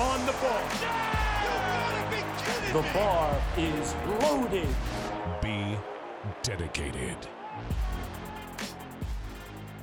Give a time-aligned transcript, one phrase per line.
[0.00, 0.62] on the ball.
[2.72, 4.68] The bar is loaded.
[5.42, 5.76] Be
[6.42, 7.16] dedicated.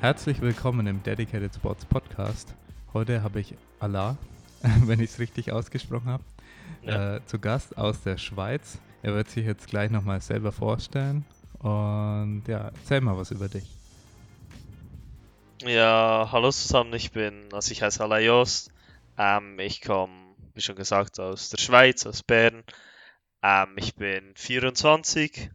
[0.02, 2.54] Herzlich willkommen im Dedicated Sports Podcast.
[2.94, 4.18] Heute habe ich Allah,
[4.86, 6.24] wenn ich es richtig ausgesprochen habe,
[6.84, 7.18] Ja.
[7.18, 8.80] äh, zu Gast aus der Schweiz.
[9.04, 11.26] Er wird sich jetzt gleich nochmal selber vorstellen.
[11.60, 13.66] Und ja, erzähl mal was über dich.
[15.64, 18.72] Ja, hallo zusammen, ich bin, also ich heiße Ala Jost.
[19.18, 22.64] Ähm, ich komme, wie schon gesagt, aus der Schweiz, aus Bern.
[23.42, 25.52] Ähm, ich bin 24.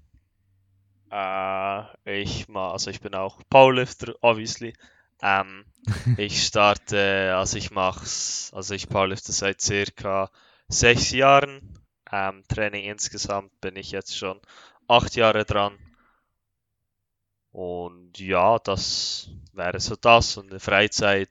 [1.11, 4.75] Äh, ich ma, also ich bin auch Powerlifter, obviously.
[5.23, 5.65] Ähm,
[6.17, 10.31] ich starte, also ich mach's, also ich powerlifte seit circa
[10.69, 11.79] sechs Jahren.
[12.11, 14.41] Ähm, Training insgesamt bin ich jetzt schon
[14.89, 15.79] acht Jahre dran.
[17.53, 20.37] Und ja, das wäre so das.
[20.37, 21.31] Und in der Freizeit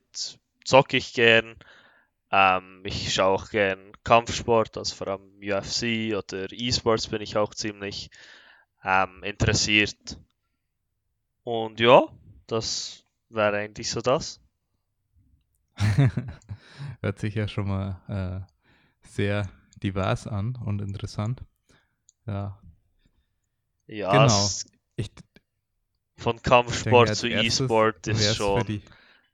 [0.64, 1.56] zocke ich gern.
[2.32, 7.54] Ähm, ich schaue auch gern Kampfsport, also vor allem UFC oder E-Sports bin ich auch
[7.54, 8.10] ziemlich
[8.84, 10.18] ähm, interessiert.
[11.44, 12.04] Und ja,
[12.48, 14.40] das wäre eigentlich so das.
[17.02, 19.50] Hört sich ja schon mal äh, sehr
[19.82, 21.44] divers an und interessant.
[22.28, 22.60] Ja,
[23.88, 24.26] Ja, Genau.
[24.26, 24.66] es,
[24.96, 25.12] ich
[26.18, 28.82] von denke, Kampfsport als zu E-Sport ist schon.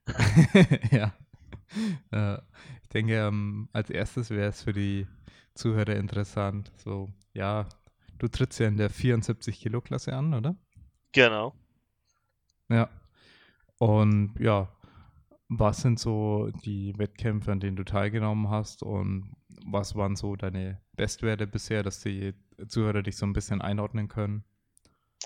[0.91, 1.13] ja.
[2.11, 2.37] Äh,
[2.97, 5.07] denke, ähm, als erstes wäre es für die
[5.53, 6.71] Zuhörer interessant.
[6.77, 7.67] So, ja,
[8.17, 10.55] du trittst ja in der 74 Kilo Klasse an, oder?
[11.11, 11.53] Genau.
[12.69, 12.89] Ja.
[13.77, 14.67] Und ja,
[15.47, 20.81] was sind so die Wettkämpfe, an denen du teilgenommen hast und was waren so deine
[20.95, 22.33] Bestwerte bisher, dass die
[22.67, 24.43] Zuhörer dich so ein bisschen einordnen können?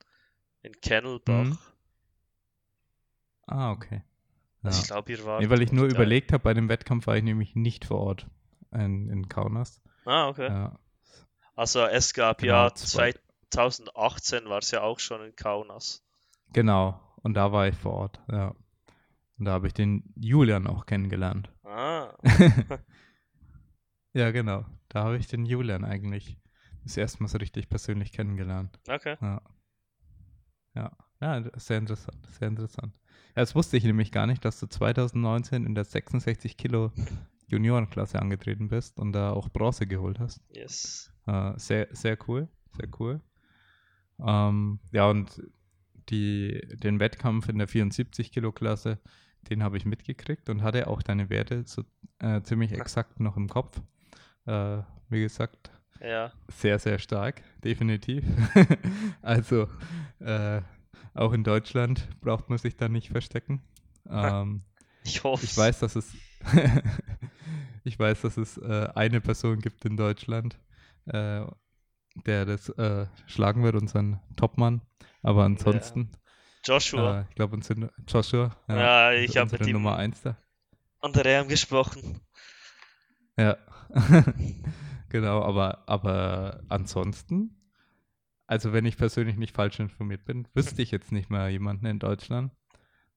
[0.63, 1.45] In Kennelbach.
[1.45, 1.59] Mhm.
[3.47, 4.03] Ah, okay.
[4.63, 4.71] Ja.
[4.71, 5.43] Ich glaube, ihr wart.
[5.43, 5.95] Nee, weil ich nur da.
[5.95, 8.27] überlegt habe, bei dem Wettkampf war ich nämlich nicht vor Ort
[8.73, 9.83] in, in Kaunas.
[10.07, 10.49] Ah, okay.
[10.49, 10.79] Ja,
[11.55, 13.15] Also es gab Genau, ja zwei-
[13.55, 16.05] 2018 war es ja auch schon in Kaunas.
[16.53, 17.01] genau.
[17.23, 18.55] Und da war ich vor Ort, ja.
[19.39, 21.51] Und da habe ich den Julian auch kennengelernt.
[21.65, 22.15] Ah,
[24.13, 24.65] Ja, genau.
[24.89, 26.39] Da habe ich den Julian eigentlich
[26.85, 28.79] das erste Mal so richtig persönlich kennengelernt.
[28.89, 29.17] okay.
[29.21, 29.41] Ja.
[30.75, 32.93] Ja, ja, sehr interessant, sehr interessant.
[33.37, 36.93] Ja, das wusste ich nämlich gar nicht, dass du 2019 in der 66 Kilo
[37.47, 40.41] Juniorenklasse angetreten bist und da auch Bronze geholt hast.
[40.49, 41.13] Yes.
[41.27, 43.21] Äh, sehr, sehr cool, sehr cool.
[44.21, 45.43] Ähm, ja, und
[46.11, 48.99] die, den Wettkampf in der 74 Kilo Klasse,
[49.51, 51.83] den habe ich mitgekriegt und hatte auch deine Werte so
[52.19, 53.81] äh, ziemlich exakt noch im Kopf.
[54.47, 55.71] Äh, wie gesagt,
[56.01, 56.33] Ja.
[56.49, 58.25] sehr, sehr stark, definitiv.
[59.23, 59.69] also
[60.21, 60.61] äh,
[61.15, 63.63] auch in Deutschland braucht man sich da nicht verstecken.
[64.09, 64.63] Ähm,
[65.07, 65.45] Ich hoffe.
[65.45, 66.15] ich weiß, dass es
[67.85, 70.59] ich weiß, dass es äh, eine Person gibt in Deutschland,
[71.07, 71.43] äh,
[72.15, 74.81] der das äh, schlagen wird, unseren Topmann.
[75.23, 76.11] Aber ansonsten,
[76.65, 77.21] Joshua.
[77.21, 77.75] äh, ich glaube, unser
[78.07, 80.37] Joshua, Ja, ich ist hab unsere mit ihm- Nummer 1 da.
[81.01, 82.21] An der EM gesprochen.
[83.37, 83.57] Ja.
[85.09, 87.57] genau, aber, aber ansonsten,
[88.47, 91.99] also wenn ich persönlich nicht falsch informiert bin, wüsste ich jetzt nicht mehr jemanden in
[91.99, 92.53] Deutschland,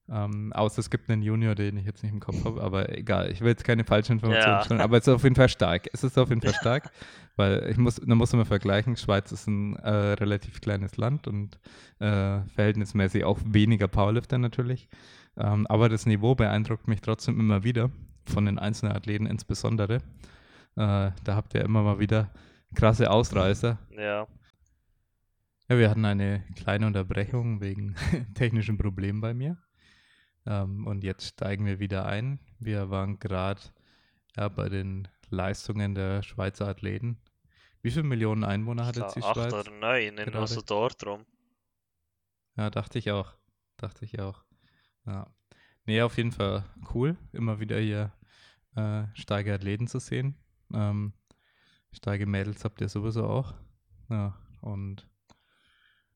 [0.09, 3.29] Ähm, außer es gibt einen Junior, den ich jetzt nicht im Kopf habe, aber egal,
[3.29, 4.63] ich will jetzt keine falschen Informationen Ja.
[4.63, 5.87] stellen, aber es ist auf jeden Fall stark.
[5.91, 6.91] Es ist auf jeden Fall stark,
[7.35, 11.59] weil ich muss, da muss man vergleichen, Schweiz ist ein äh, relativ kleines Land und
[11.99, 14.87] äh, verhältnismäßig auch weniger Powerlifter natürlich.
[15.35, 17.89] Ähm, aber das Niveau beeindruckt mich trotzdem immer wieder,
[18.25, 19.95] von den einzelnen Athleten insbesondere.
[19.95, 19.99] Äh,
[20.75, 22.31] da habt ihr immer mal wieder
[22.75, 23.77] krasse Ausreißer.
[23.91, 24.27] Ja.
[25.69, 27.95] Ja, wir hatten eine kleine Unterbrechung wegen
[28.35, 29.57] technischen Problemen bei mir.
[30.47, 32.39] Ähm, und jetzt steigen wir wieder ein.
[32.57, 33.61] Wir waren gerade
[34.37, 37.19] ja, bei den Leistungen der Schweizer Athleten.
[37.81, 39.53] Wie viele Millionen Einwohner hat jetzt die acht Schweiz?
[39.53, 40.31] oder neun, in gerade?
[40.31, 41.25] nur so dort rum.
[42.55, 43.33] Ja, dachte ich auch.
[43.75, 44.43] Dachte ich auch.
[45.05, 45.27] Ja.
[45.85, 48.11] Nee, auf jeden Fall cool, immer wieder hier
[48.75, 50.35] äh, starke Athleten zu sehen.
[50.73, 51.13] Ähm,
[51.91, 53.53] starke Mädels habt ihr sowieso auch.
[54.09, 55.07] Ja, und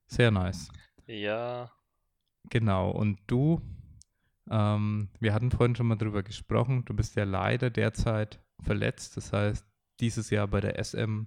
[0.07, 0.69] sehr nice.
[1.05, 1.71] Ja,
[2.49, 3.61] Genau, und du,
[4.51, 9.15] ähm, wir hatten vorhin schon mal drüber gesprochen, du bist ja leider derzeit verletzt.
[9.15, 9.65] Das heißt,
[10.01, 11.23] dieses Jahr bei der SM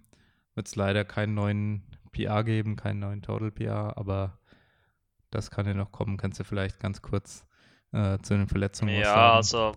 [0.55, 1.83] wird es leider keinen neuen
[2.13, 4.39] PR geben, keinen neuen Total PR, aber
[5.31, 6.19] das kann ja noch kommen.
[6.19, 7.47] Kannst du vielleicht ganz kurz
[7.93, 9.37] äh, zu den Verletzungen was ja, sagen?
[9.37, 9.77] also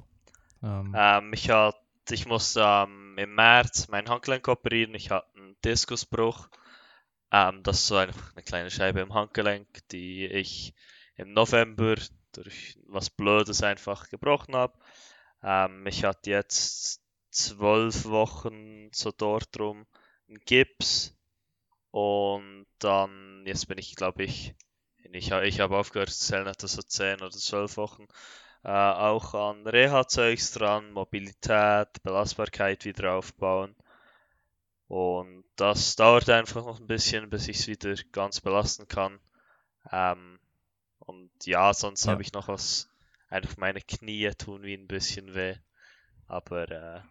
[0.63, 1.77] Ähm, ähm, ich hatte,
[2.09, 4.93] ich musste ähm, im März mein Handgelenk operieren.
[4.93, 6.49] Ich hatte einen Diskusbruch.
[7.31, 10.73] Ähm, das ist so einfach eine kleine Scheibe im Handgelenk, die ich
[11.15, 11.95] im November
[12.43, 14.77] durch was Blödes einfach gebrochen habe.
[15.43, 17.01] Ähm, ich hatte jetzt
[17.31, 19.85] zwölf Wochen so dort rum
[20.27, 21.15] einen Gips
[21.91, 24.55] und dann, jetzt bin ich, glaube ich,
[25.11, 28.07] ich, ich habe aufgehört zu zählen, etwa so zehn oder zwölf Wochen
[28.63, 33.75] äh, auch an Reha-Zeugs dran, Mobilität, Belastbarkeit wieder aufbauen.
[34.87, 39.19] Und das dauert einfach noch ein bisschen, bis ich es wieder ganz belasten kann.
[39.91, 40.39] Ähm,
[41.07, 42.11] und ja, sonst Ja.
[42.13, 42.89] habe ich noch was,
[43.29, 45.57] einfach meine Knie tun wie ein bisschen weh.
[46.27, 47.01] Aber äh,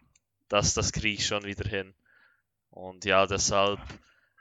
[0.49, 1.95] das, das kriege ich schon wieder hin.
[2.71, 3.81] Und ja, deshalb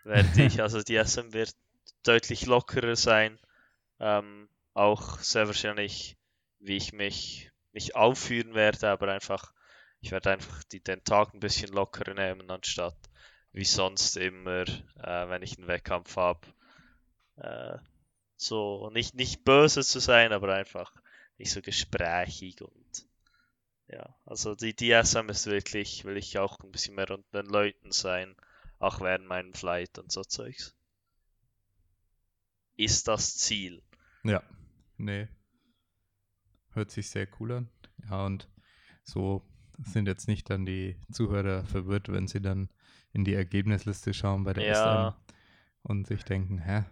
[0.04, 1.54] werde ich, also die SM wird
[2.04, 3.38] deutlich lockerer sein.
[4.00, 6.18] Ähm, auch sehr wahrscheinlich,
[6.60, 9.54] wie ich mich nicht aufführen werde, aber einfach,
[10.02, 12.96] ich werde einfach die, den Tag ein bisschen lockerer nehmen, anstatt
[13.52, 16.46] wie sonst immer, äh, wenn ich einen Wettkampf habe,
[17.36, 17.78] äh,
[18.36, 20.92] so nicht, nicht böse zu sein, aber einfach
[21.38, 23.06] nicht so gesprächig und
[23.88, 27.92] ja, also die DSM ist wirklich, will ich auch ein bisschen mehr unter den Leuten
[27.92, 28.34] sein,
[28.78, 30.74] auch während meinem Flight und so Zeugs.
[32.76, 33.82] Ist das Ziel.
[34.24, 34.42] Ja,
[34.98, 35.28] nee.
[36.72, 37.68] Hört sich sehr cool an.
[38.08, 38.48] Ja, und
[39.04, 39.42] so
[39.78, 42.68] sind jetzt nicht dann die Zuhörer verwirrt, wenn sie dann
[43.12, 45.10] in die Ergebnisliste schauen bei der Ja.
[45.10, 45.30] SM
[45.82, 46.84] und sich denken, hä?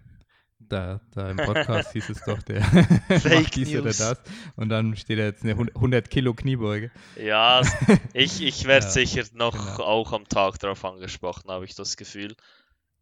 [0.69, 2.61] Da, da im Podcast hieß es doch, der
[3.09, 3.99] macht dies oder News.
[3.99, 4.21] das.
[4.57, 6.91] Und dann steht da jetzt eine 100 Kilo Kniebeuge.
[7.17, 7.63] Ja,
[8.13, 9.85] ich, ich werde Ja, sicher noch genau.
[9.85, 12.37] auch am Tag darauf angesprochen, habe ich das Gefühl.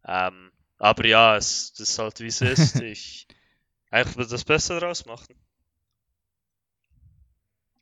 [0.04, 2.80] Ähm, aber ja, es ist halt wie es ist.
[2.80, 3.26] Ich
[3.90, 5.36] will das Beste draus machen.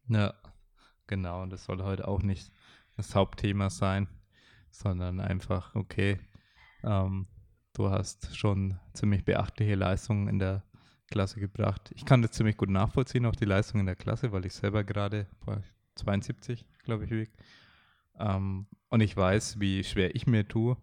[0.09, 0.35] Ja,
[1.07, 1.43] genau.
[1.43, 2.51] Und das soll heute auch nicht
[2.97, 4.09] das Hauptthema sein,
[4.71, 6.19] sondern einfach, okay,
[6.83, 7.27] ähm,
[7.73, 10.63] du hast schon ziemlich beachtliche Leistungen in der
[11.11, 11.91] Klasse gebracht.
[11.95, 14.85] Ich kann das ziemlich gut nachvollziehen, auch die Leistungen in der Klasse, weil ich selber
[14.85, 15.63] gerade boah,
[15.97, 17.31] 72, glaube ich, wiege.
[18.19, 20.77] Ähm, und ich weiß, wie schwer ich mir tue,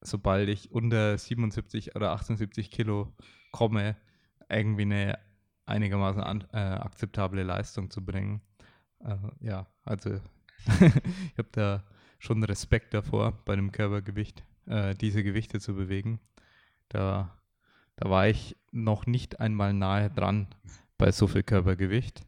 [0.00, 3.12] sobald ich unter 77 oder 78 Kilo
[3.50, 3.96] komme,
[4.48, 5.18] irgendwie eine
[5.66, 8.42] einigermaßen an, äh, akzeptable Leistung zu bringen.
[9.00, 10.20] Äh, ja, also
[10.66, 11.84] ich habe da
[12.18, 16.20] schon Respekt davor, bei dem Körpergewicht äh, diese Gewichte zu bewegen.
[16.88, 17.36] Da,
[17.96, 20.48] da war ich noch nicht einmal nahe dran
[20.98, 22.22] bei so viel Körpergewicht.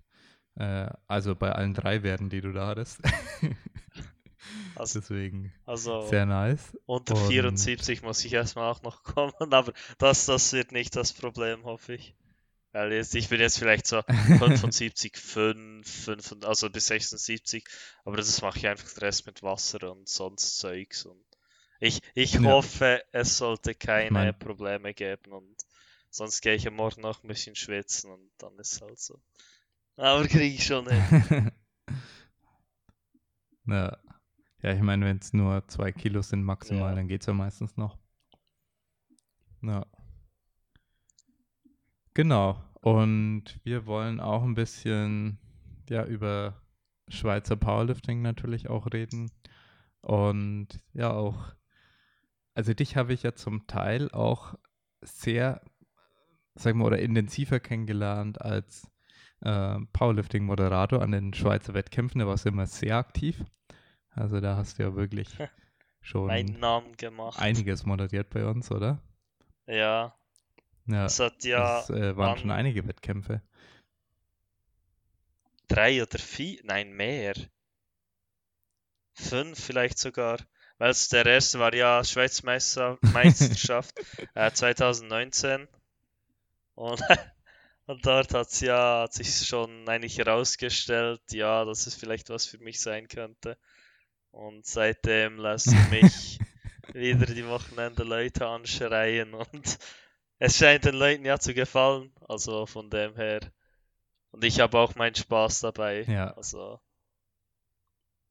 [0.57, 3.01] Äh, also bei allen drei Werten, die du da hattest.
[4.77, 6.77] Also, Deswegen also sehr nice.
[6.85, 11.13] unter und- 74 muss ich erstmal auch noch kommen, aber das, das wird nicht das
[11.15, 12.15] Problem, hoffe ich.
[12.73, 17.65] Weil jetzt, ich bin jetzt vielleicht so 75, 5, 5, also bis 76,
[18.05, 21.07] aber das mache ich einfach den Rest mit Wasser und sonst Zeugs.
[21.07, 21.25] Und
[21.81, 22.43] ich, ich Ja.
[22.43, 25.57] hoffe, es sollte keine mein- Probleme geben und
[26.11, 29.21] sonst gehe ich am Morgen noch ein bisschen schwitzen und dann ist es halt so.
[29.97, 31.53] Aber kriege ich schon hin.
[33.69, 33.99] Ja,
[34.63, 36.95] ja ich meine, wenn es nur zwei Kilo sind maximal, Ja.
[36.95, 37.99] dann geht es ja meistens noch.
[39.63, 39.85] Ja.
[42.15, 42.63] Genau.
[42.81, 45.39] Und wir wollen auch ein bisschen
[45.89, 46.63] ja, über
[47.09, 49.31] Schweizer Powerlifting natürlich auch reden.
[50.01, 51.56] Und ja, auch,
[52.57, 54.55] also dich habe ich ja zum Teil auch
[55.03, 55.61] sehr,
[56.55, 58.89] sag mal, oder intensiver kennengelernt als
[59.43, 63.45] äh, Powerlifting-Moderator an den Schweizer Wettkämpfen, da warst du immer sehr aktiv.
[64.11, 65.29] Also da hast du ja wirklich
[66.01, 69.03] schon einiges moderiert bei uns, oder?
[69.67, 70.17] Ja,
[70.87, 73.43] Ja, es hat ja das äh, waren schon einige Wettkämpfe.
[75.69, 77.35] drei oder vier, nein, mehr.
[79.15, 80.39] Fünf vielleicht sogar.
[80.79, 83.95] Weil es der erste war ja Schweiz Meister, Meisterschaft
[84.35, 85.69] äh, 2019.
[86.75, 87.01] Und,
[87.87, 92.59] und dort hat's ja, hat sich schon eigentlich herausgestellt, ja, dass es vielleicht was für
[92.59, 93.57] mich sein könnte.
[94.31, 96.39] Und seitdem lassen mich
[96.93, 99.79] wieder die Wochenende Leute anschreien und
[100.39, 102.13] es scheint den Leuten ja zu gefallen.
[102.29, 103.41] Also von dem her.
[104.31, 106.03] Und ich habe auch meinen Spaß dabei.
[106.03, 106.35] Ja.
[106.35, 106.79] Also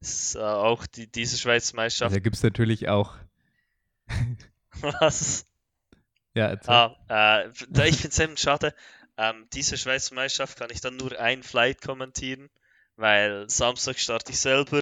[0.06, 2.16] ist äh, auch die, diese Schweiz Also Meisterschaft.
[2.16, 3.16] da gibt es natürlich auch.
[4.82, 5.46] Was?
[6.34, 6.74] Ja, erzähl.
[6.74, 7.50] Ah, äh,
[7.90, 8.74] ich finde es eben schade.
[9.18, 12.50] Ähm, diese Schweizer Meisterschaft kann ich dann nur ein Flight kommentieren,
[12.98, 14.82] weil Samstag starte ich selber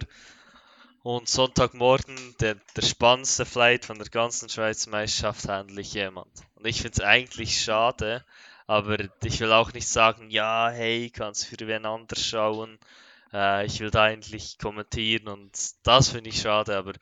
[1.04, 6.32] und Sonntagmorgen der, der spannendste Flight von der ganzen Schweizer Meisterschaft handle ich jemand.
[6.56, 8.26] Und ich finde es eigentlich schade,
[8.66, 12.80] aber ich will auch nicht sagen, ja, hey, kannst für wen anders schauen.
[13.34, 15.52] Äh, ich will da eigentlich kommentieren und
[15.84, 16.94] das finde ich schade, aber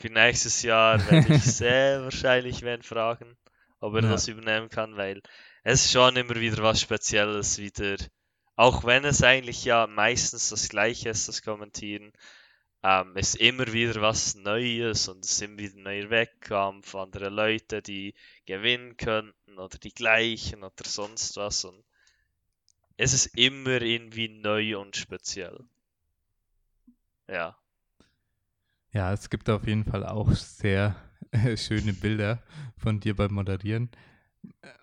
[0.00, 3.36] für nächstes Jahr werde ich sehr wahrscheinlich wen fragen,
[3.80, 4.08] ob er Ja.
[4.08, 5.22] das übernehmen kann, weil
[5.64, 7.96] es ist schon immer wieder was Spezielles wieder.
[8.56, 12.12] Auch wenn es eigentlich ja meistens das Gleiche ist, das Kommentieren,
[12.82, 17.28] ähm, ist immer wieder was Neues und es ist immer wieder ein neuer Wettkampf, andere
[17.28, 18.14] Leute, die
[18.46, 21.84] gewinnen könnten oder die gleichen oder sonst was und
[22.98, 25.58] es ist immer irgendwie neu und speziell.
[27.28, 27.56] Ja.
[28.92, 30.96] Ja, es gibt auf jeden Fall auch sehr
[31.30, 32.42] äh, schöne Bilder
[32.76, 33.90] von dir beim Moderieren,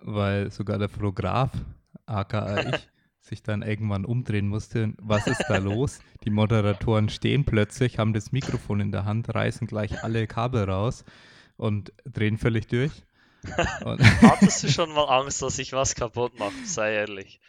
[0.00, 1.50] weil sogar der Fotograf,
[2.06, 2.88] aka ich,
[3.20, 4.94] sich dann irgendwann umdrehen musste.
[4.98, 5.98] Was ist da los?
[6.24, 11.04] Die Moderatoren stehen plötzlich, haben das Mikrofon in der Hand, reißen gleich alle Kabel raus
[11.56, 12.92] und drehen völlig durch.
[13.82, 16.54] Hattest du schon mal Angst, dass ich was kaputt mache?
[16.64, 17.40] Sei ehrlich.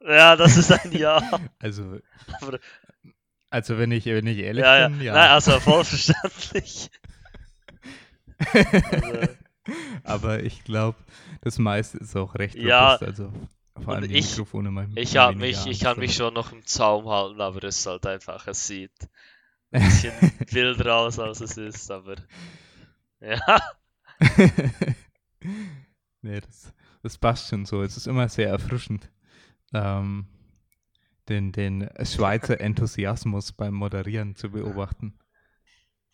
[0.00, 1.22] Ja, das ist ein Ja.
[1.58, 1.98] also,
[3.50, 4.88] also wenn ich, wenn ich ehrlich Ja, ja.
[4.88, 5.14] bin, ja.
[5.14, 6.90] Nein, also voll verständlich.
[8.52, 9.28] Also,
[10.04, 10.96] Aber ich glaube,
[11.40, 13.02] das meiste ist auch recht Ja, robust.
[13.02, 13.32] Also
[13.82, 16.64] vor allem die ich- Mikrofone mal ich hab mich, ich kann mich schon noch im
[16.66, 18.92] Zaum halten, aber es ist halt einfach, es sieht
[19.72, 20.12] ein bisschen
[20.50, 22.14] wilder aus, als es ist, aber
[23.20, 23.40] ja.
[26.22, 26.72] nee, das,
[27.02, 27.82] das passt schon so.
[27.82, 29.10] Es ist immer sehr erfrischend,
[29.72, 30.26] ähm,
[31.28, 35.18] den, den Schweizer Enthusiasmus beim Moderieren zu beobachten.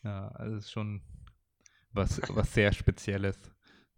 [0.05, 1.03] Ja, also es ist schon
[1.93, 3.37] was, was sehr Spezielles,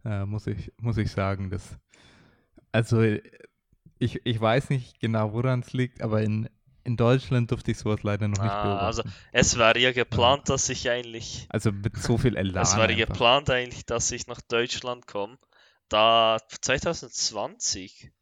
[0.05, 1.51] äh, muss, ich, muss ich sagen.
[1.51, 1.79] Das,
[2.73, 3.03] also
[3.99, 6.49] ich, ich weiß nicht genau, woran es liegt, aber in,
[6.83, 8.85] in Deutschland durfte ich sowas leider noch nicht Ah, beobachten.
[8.85, 12.63] also es war ja geplant, dass ich eigentlich Also mit so viel Elan.
[12.63, 12.97] Es war einfach.
[12.97, 15.39] geplant eigentlich, dass ich nach Deutschland komme,
[15.89, 18.13] da 2020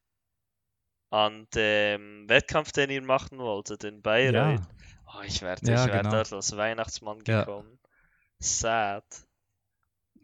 [1.12, 4.60] an dem Wettkampf, den ihr machen wolltet in Bayreuth.
[4.60, 4.66] Ja,
[5.14, 6.10] Oh, ich werde Ja, ich wär genau.
[6.10, 7.40] dort als Weihnachtsmann Ja.
[7.40, 7.78] gekommen.
[8.38, 9.04] Sad.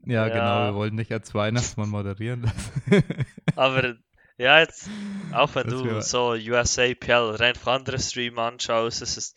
[0.06, 0.28] ja, Ja.
[0.28, 0.64] genau.
[0.72, 2.82] Wir wollten dich als Weihnachtsmann moderieren lassen.
[3.56, 3.96] Aber
[4.38, 4.88] ja, jetzt,
[5.32, 9.36] auch wenn Das du so USAPL oder einfach andere Stream anschaust, es ist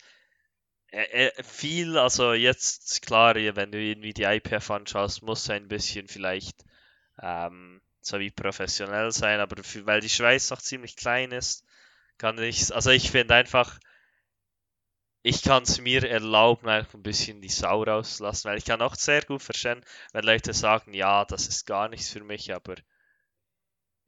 [0.90, 6.08] äh, äh, viel, also jetzt klar, wenn du irgendwie die IPF anschaust, muss ein bisschen
[6.08, 6.64] vielleicht
[7.20, 11.64] ähm, so wie professionell sein, aber für, weil die Schweiz noch ziemlich klein ist,
[12.18, 13.78] kann ich, also ich finde einfach,
[15.22, 18.96] ich kann es mir erlauben, einfach ein bisschen die Sau rauszulassen, weil ich kann auch
[18.96, 22.74] sehr gut verstehen, wenn Leute sagen, ja, das ist gar nichts für mich, aber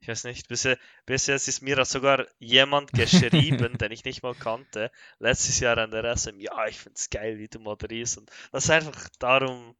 [0.01, 0.67] ich weiß nicht, bis,
[1.05, 5.91] bis jetzt ist mir sogar jemand geschrieben, den ich nicht mal kannte, letztes Jahr an
[5.91, 9.75] der SM, ja, ich find's geil, wie du moderierst und das ist einfach darum,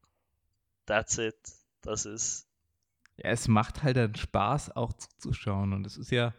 [0.86, 1.38] that's it,
[1.82, 2.45] das ist,
[3.18, 5.74] Ja, es macht halt dann Spaß, auch zuzuschauen.
[5.74, 6.34] Und das ist ja,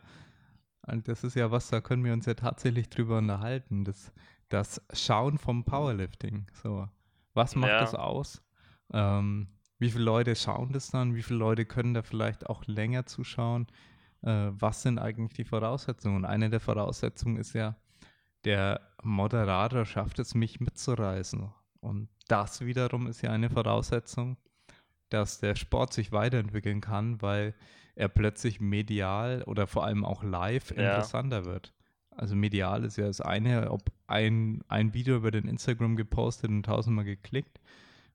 [1.05, 3.85] das ist ja was, da können wir uns ja tatsächlich drüber unterhalten.
[3.85, 4.13] Das,
[4.49, 6.47] das Schauen vom Powerlifting.
[6.63, 6.89] So,
[7.35, 7.79] was macht Ja.
[7.81, 8.43] das aus?
[8.93, 11.15] Ähm, wie viele Leute schauen das dann?
[11.15, 13.67] Wie viele Leute können da vielleicht auch länger zuschauen?
[14.23, 16.17] Äh, was sind eigentlich die Voraussetzungen?
[16.17, 17.77] Und eine der Voraussetzungen ist ja,
[18.45, 21.51] der Moderator schafft es, mich mitzureißen.
[21.81, 24.37] Und das wiederum ist ja eine Voraussetzung,
[25.09, 27.55] dass der Sport sich weiterentwickeln kann, weil
[27.95, 30.77] er plötzlich medial oder vor allem auch live Ja.
[30.81, 31.73] interessanter wird.
[32.11, 36.65] Also medial ist ja das eine, ob ein, ein Video über den Instagram gepostet und
[36.65, 37.61] tausendmal geklickt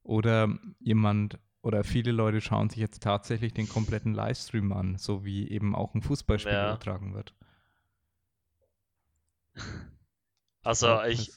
[0.03, 5.47] oder jemand oder viele Leute schauen sich jetzt tatsächlich den kompletten Livestream an, so wie
[5.49, 6.63] eben auch ein Fußballspiel Ja.
[6.63, 7.35] übertragen wird.
[10.63, 11.31] Also ich,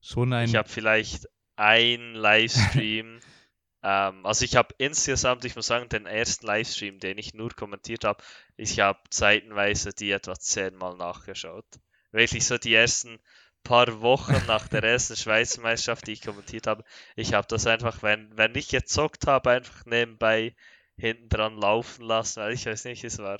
[0.00, 3.20] schon ein ich habe vielleicht ein Livestream.
[3.82, 8.04] ähm, also ich habe insgesamt, ich muss sagen, den ersten Livestream, den ich nur kommentiert
[8.04, 8.22] habe,
[8.56, 11.66] ich habe zeitenweise die etwa zehnmal nachgeschaut.
[12.10, 13.20] Wirklich so die ersten
[13.62, 16.84] paar Wochen nach der ersten Schweizer Meisterschaft, die ich kommentiert habe.
[17.16, 20.54] Ich habe das einfach, wenn, wenn ich gezockt habe, einfach nebenbei
[20.96, 23.38] hinten dran laufen lassen, weil ich weiß nicht, es war.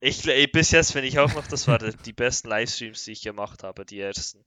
[0.00, 0.22] Ich,
[0.52, 3.84] bis jetzt finde ich auch noch, das waren die besten Livestreams, die ich gemacht habe,
[3.84, 4.44] die ersten.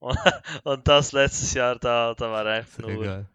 [0.64, 3.28] Und, das letztes Jahr, da, da war einfach sehr nur, geil.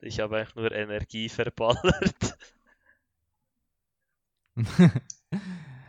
[0.00, 2.36] ich habe einfach nur Energie verballert.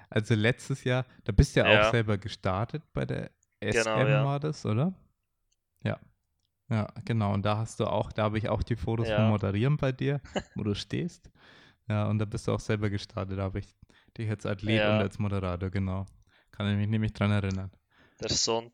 [0.10, 1.88] also letztes Jahr, da bist du ja, Ja.
[1.88, 3.32] auch selber gestartet bei der
[3.62, 4.26] SM Genau, ja.
[4.26, 4.94] war das, oder?
[5.84, 6.00] Ja.
[6.70, 7.34] Ja, genau.
[7.34, 9.18] Und da hast du auch, da habe ich auch die Fotos Ja.
[9.18, 10.20] vom Moderieren bei dir,
[10.56, 11.30] wo du stehst.
[11.88, 13.38] Ja, und da bist du auch selber gestartet.
[13.38, 13.76] Da habe ich
[14.18, 14.96] dich als Athlet Ja.
[14.96, 16.08] und als Moderator, genau.
[16.52, 17.72] Kann ich mich nämlich dran erinnern.
[18.20, 18.72] Der Son Da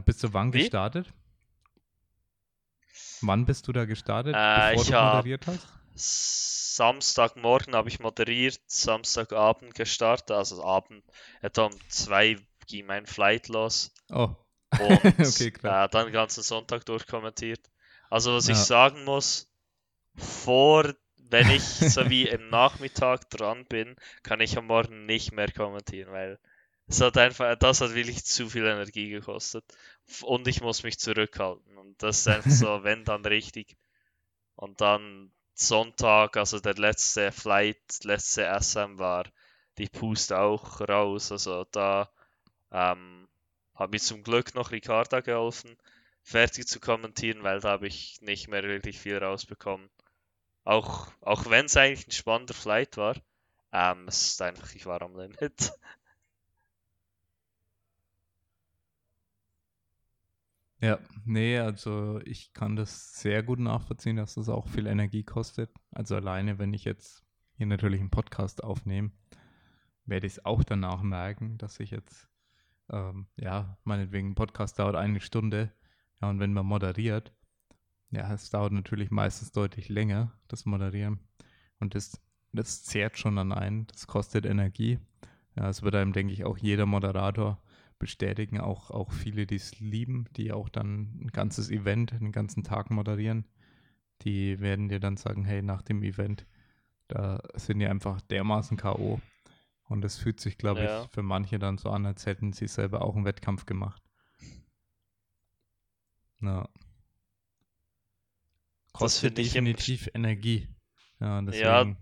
[0.00, 0.72] bist du wann Wie?
[0.72, 1.12] gestartet?
[3.20, 5.74] Wann bist du da gestartet, Äh, bevor ich du moderiert hast?
[5.96, 11.04] Samstagmorgen habe ich moderiert, Samstagabend gestartet, also Abend,
[11.42, 12.36] etwa um zwei
[12.68, 14.36] ging mein Flight los Oh,
[14.76, 17.60] und Okay, äh, dann den ganzen Sonntag durchkommentiert.
[18.10, 18.66] Also was ich Ja.
[18.66, 19.50] sagen muss,
[20.16, 25.52] vor, wenn ich so wie im Nachmittag dran bin, kann ich am Morgen nicht mehr
[25.52, 26.38] kommentieren, weil
[26.88, 29.64] es hat einfach, das hat wirklich zu viel Energie gekostet
[30.22, 33.76] und ich muss mich zurückhalten und das ist einfach so, wenn dann richtig.
[34.54, 39.24] Und dann Sonntag, also der letzte Flight, letzte SM war
[39.78, 42.10] die Puste auch raus, also da
[42.70, 43.28] ähm,
[43.74, 45.76] hat mir zum Glück noch Ricarda geholfen,
[46.22, 49.88] fertig zu kommentieren, weil da habe ich nicht mehr wirklich viel rausbekommen.
[50.64, 53.16] Auch, auch wenn es eigentlich ein spannender Flight war,
[53.72, 55.72] ähm, es ist einfach, ich war am Limit.
[60.80, 65.70] Ja, nee, also ich kann das sehr gut nachvollziehen, dass das auch viel Energie kostet.
[65.90, 67.24] Also alleine, wenn ich jetzt
[67.56, 69.10] hier natürlich einen Podcast aufnehme,
[70.04, 72.28] werde ich es auch danach merken, dass ich jetzt,
[72.90, 75.72] ähm, ja, meinetwegen, ein Podcast dauert eine Stunde,
[76.20, 77.32] ja, und wenn man moderiert,
[78.10, 81.20] ja, es dauert natürlich meistens deutlich länger, das Moderieren.
[81.80, 82.20] Und das,
[82.52, 84.98] das zehrt schon an einen, das kostet Energie.
[85.56, 87.60] Ja, es wird einem, denke ich, auch jeder Moderator
[87.98, 92.62] bestätigen, auch, auch viele, die es lieben, die auch dann ein ganzes Event, einen ganzen
[92.64, 93.46] Tag moderieren,
[94.22, 96.46] die werden dir dann sagen, hey, nach dem Event,
[97.08, 99.20] da sind die einfach dermaßen K.O.
[99.88, 101.02] Und es fühlt sich, glaube Ja.
[101.04, 104.02] ich, für manche dann so an, als hätten sie selber auch einen Wettkampf gemacht.
[106.40, 106.66] Ja.
[108.92, 110.68] Kostet immer definitiv Energie.
[111.20, 111.96] Ja, Ja, deswegen.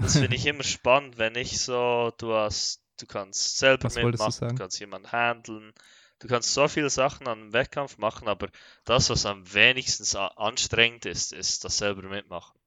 [0.00, 4.04] Das finde ich immer spannend, wenn ich so, du hast, du kannst selber Was du
[4.04, 5.72] mitmachen, du kannst jemanden handeln,
[6.18, 8.48] du kannst so viele Sachen an einem Wettkampf machen, aber
[8.84, 12.58] das, was am wenigsten anstrengend ist, ist das selber mitmachen.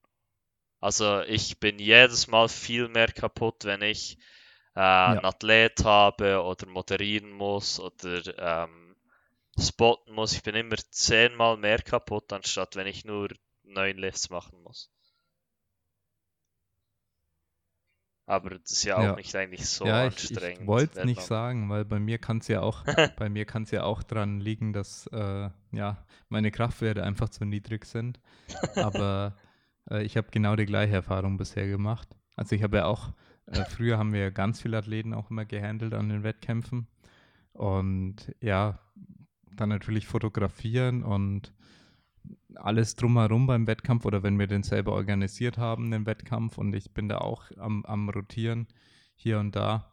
[0.79, 4.17] Also ich bin jedes Mal viel mehr kaputt, wenn ich
[4.75, 8.95] äh, einen Athlet habe oder moderieren muss oder ähm,
[9.59, 10.33] spotten muss.
[10.33, 13.29] Ich bin immer zehnmal mehr kaputt, anstatt wenn ich nur
[13.63, 14.89] neun Lifts machen muss.
[18.29, 19.15] Aber das ist ja auch Ja.
[19.15, 20.61] nicht eigentlich so ja, ich, anstrengend.
[20.61, 22.83] ich wollte es nicht sagen, weil bei mir kann es ja auch,
[23.17, 25.97] bei mir kann es ja auch dran liegen, dass äh, ja
[26.29, 28.19] meine Kraftwerte einfach zu niedrig sind.
[28.75, 29.35] Aber
[29.89, 32.07] äh, ich habe genau die gleiche Erfahrung bisher gemacht.
[32.35, 33.13] Also ich habe ja auch,
[33.47, 36.85] äh, früher haben wir ja ganz viele Athleten auch immer gehandelt an den Wettkämpfen.
[37.53, 38.77] Und ja,
[39.55, 41.51] dann natürlich fotografieren und
[42.55, 46.91] alles drumherum beim Wettkampf oder wenn wir den selber organisiert haben, den Wettkampf und ich
[46.91, 48.67] bin da auch am, am Rotieren
[49.15, 49.91] hier und da,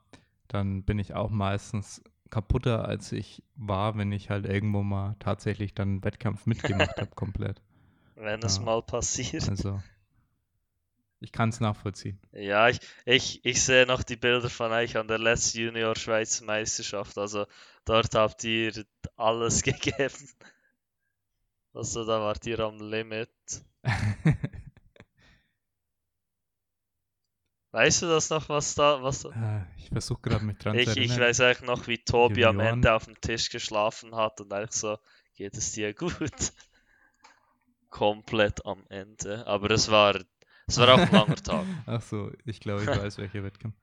[0.48, 5.74] dann bin ich auch meistens kaputter, als ich war, wenn ich halt irgendwo mal tatsächlich
[5.74, 7.60] dann einen Wettkampf mitgemacht habe, komplett.
[8.16, 8.64] Wenn es Ja.
[8.64, 9.48] mal passiert.
[9.48, 9.80] Also,
[11.20, 12.18] ich kann es nachvollziehen.
[12.32, 17.16] Ja, ich, ich, ich sehe noch die Bilder von euch an der letzten Junior-Schweizer Meisterschaft.
[17.18, 17.46] Also
[17.84, 18.84] dort habt ihr
[19.16, 20.28] alles gegeben.
[21.76, 23.28] Also da wart ihr am Limit.
[27.72, 29.28] Weißt du das noch, was da, was da?
[29.58, 31.20] Äh, ich versuche gerade mich dran zu Ich, ich erinnern.
[31.20, 32.58] weiß eigentlich noch, wie Tobi am.
[32.60, 34.96] Ende auf dem Tisch geschlafen hat und eigentlich so,
[35.34, 36.10] geht es dir gut?
[37.90, 39.46] Komplett am Ende.
[39.46, 40.18] Aber es war,
[40.66, 41.66] es war auch ein langer Tag.
[41.86, 43.76] Ach so, ich glaube, ich weiß, welcher Wettkampf.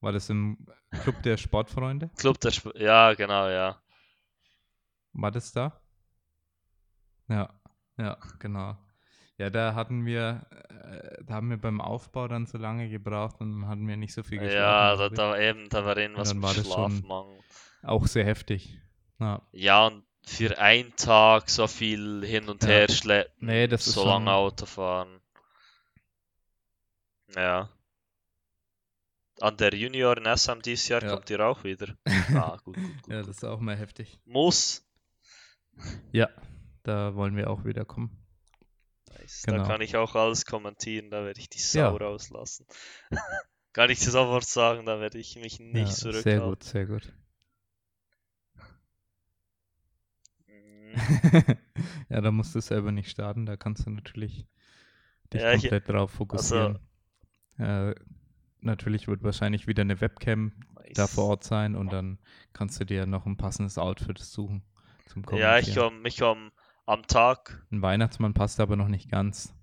[0.00, 0.66] War das im
[1.02, 2.10] Club der Sportfreunde?
[2.16, 3.80] Club der Sp Ja, genau, ja.
[5.12, 5.80] War das da?
[7.28, 7.52] Ja,
[7.98, 8.76] ja, genau.
[9.38, 13.60] Ja, da hatten wir, äh, da haben wir beim Aufbau dann so lange gebraucht und
[13.60, 15.00] dann hatten wir nicht so viel geschlafen.
[15.00, 17.38] Ja, da, da eben, da war irgendwas mit Schlafmangel.
[17.82, 18.80] Auch sehr heftig.
[19.18, 22.68] Ja, Ja, und für einen Tag so viel hin und Ja.
[22.70, 25.20] her schleppen, Nee, das so schon- lange Auto fahren.
[27.34, 27.68] Ja.
[29.40, 31.10] An der Junioren SM dieses Jahr Ja.
[31.10, 31.94] kommt ihr auch wieder.
[32.54, 33.08] Ah, gut, gut, gut.
[33.12, 34.18] ja, das ist auch mal heftig.
[34.24, 34.82] Muss.
[36.12, 36.28] Ja,
[36.86, 38.10] da wollen wir auch wieder kommen.
[39.18, 39.42] Nice.
[39.44, 39.62] Genau.
[39.62, 41.88] Da kann ich auch alles kommentieren, da werde ich die Sau Ja.
[41.90, 42.66] rauslassen.
[43.72, 46.22] kann ich dir sofort sagen, da werde ich mich nicht ja, zurückhalten.
[46.22, 47.12] sehr gut, sehr gut.
[50.46, 50.94] Mhm.
[52.08, 54.46] ja, da musst du selber nicht starten, da kannst du natürlich
[55.32, 56.78] dich Ja, ich- komplett drauf fokussieren.
[57.58, 57.94] äh,
[58.60, 60.52] natürlich wird wahrscheinlich wieder eine Webcam
[60.94, 61.14] da Nice.
[61.14, 62.18] vor Ort sein und dann
[62.52, 64.62] kannst du dir noch ein passendes Outfit suchen
[65.06, 65.74] zum Ja, ich Kommentieren.
[65.74, 66.52] komme ich komm
[66.86, 69.54] am Tag Ein Weihnachtsmann passt aber noch nicht ganz.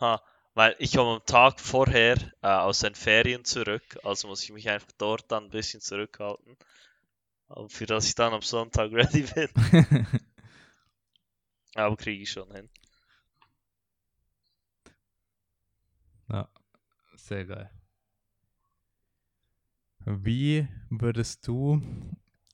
[0.00, 0.22] Ha,
[0.54, 4.68] weil ich komme am Tag vorher äh, aus den Ferien zurück, also muss ich mich
[4.68, 6.56] einfach dort dann ein bisschen zurückhalten,
[7.68, 9.48] für das ich dann am Sonntag ready bin.
[11.76, 12.68] Aber kriege ich schon hin.
[16.28, 16.48] ja,
[17.16, 17.70] sehr geil.
[20.06, 21.82] Wie würdest du,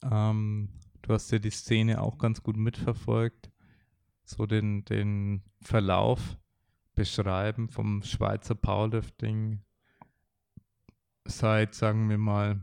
[0.02, 0.68] ähm,
[1.02, 3.49] du hast ja die Szene auch ganz gut mitverfolgt,
[4.30, 6.38] so den, den Verlauf
[6.94, 9.62] beschreiben vom Schweizer Powerlifting
[11.24, 12.60] seit, sagen wir mal,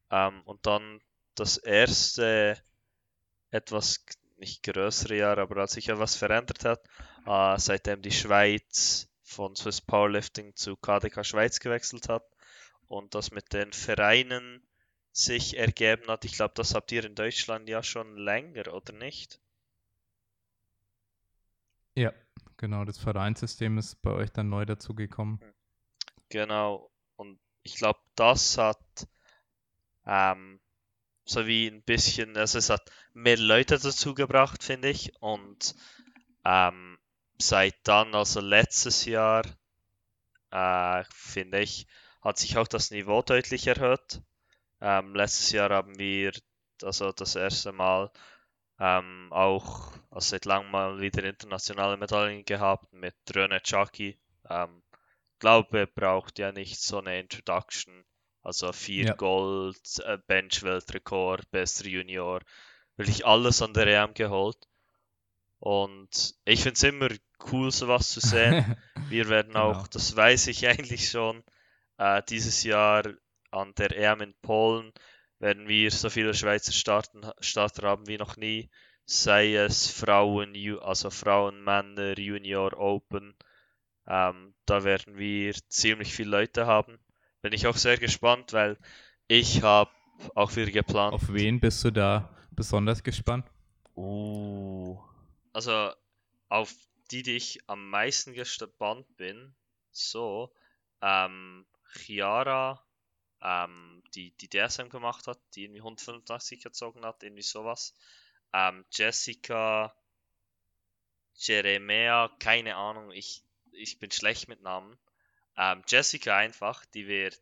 [0.09, 1.01] Ähm, und dann
[1.35, 2.57] das erste
[3.49, 4.05] etwas
[4.37, 6.87] nicht größere Jahr, aber als sich etwas verändert hat,
[7.25, 12.25] äh, seitdem die Schweiz von Swiss Powerlifting zu KDK Schweiz gewechselt hat
[12.87, 14.65] und das mit den Vereinen
[15.11, 16.25] sich ergeben hat.
[16.25, 19.39] Ich glaube, das habt ihr in Deutschland ja schon länger, oder nicht?
[21.95, 22.11] Ja,
[22.57, 25.39] genau, das Vereinssystem ist bei euch dann neu dazugekommen.
[26.29, 26.91] Genau.
[27.15, 29.07] Und ich glaube, das hat
[30.05, 30.59] ähm,
[31.25, 35.13] so wie ein bisschen, also es hat mehr Leute dazu gebracht, finde ich.
[35.21, 35.75] Und
[36.45, 36.97] ähm,
[37.39, 39.43] seit dann, also letztes Jahr,
[40.51, 41.87] äh, finde ich,
[42.21, 44.21] hat sich auch das Niveau deutlich erhöht.
[44.81, 46.33] Ähm, letztes Jahr haben wir
[46.81, 48.11] also das erste Mal
[48.79, 54.19] ähm, auch also seit langem mal wieder internationale Medaillen gehabt mit Röne Chaki.
[54.49, 54.83] Ähm,
[55.39, 58.05] glaube, braucht ja nicht so eine Introduction.
[58.43, 59.15] Also vier Ja.
[59.17, 62.41] Gold, äh, Bench-Weltrekord, bester Junior,
[62.97, 64.57] wirklich alles an der EM geholt.
[65.59, 67.09] Und ich finde es immer
[67.51, 68.63] cool, sowas zu sehen.
[69.07, 69.57] Wir werden Genau.
[69.57, 71.43] auch, das weiß ich eigentlich schon,
[71.97, 73.03] äh, dieses Jahr
[73.51, 74.91] an der EM in Polen
[75.39, 78.69] werden wir so viele Schweizer Starten, Starter haben wie noch nie.
[79.05, 83.35] Sei es Frauen, also Frauen, Männer, Junior, Open.
[84.07, 86.99] Ähm, da werden wir ziemlich viele Leute haben.
[87.43, 88.77] Bin ich auch sehr gespannt, weil
[89.27, 89.91] ich habe
[90.33, 91.13] auch wieder geplant.
[91.13, 93.45] Auf wen bist du da besonders gespannt?
[93.97, 94.97] Uh.
[95.51, 95.91] Also
[96.47, 96.73] auf
[97.11, 99.53] die, die ich am meisten gespannt bin,
[99.91, 100.53] so,
[101.01, 102.81] ähm, Chiara,
[103.41, 107.93] ähm, die, die DSM gemacht hat, die irgendwie 185 gezogen hat, irgendwie sowas.
[108.53, 109.93] Ähm, Jessica,
[111.35, 114.97] Jeremia, keine Ahnung, ich, ich bin schlecht mit Namen.
[115.57, 117.39] Ähm, Jessica einfach, die wird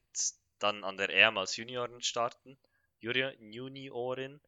[0.59, 2.57] dann an der EM als Juniorin starten,
[2.99, 4.41] Juniorin.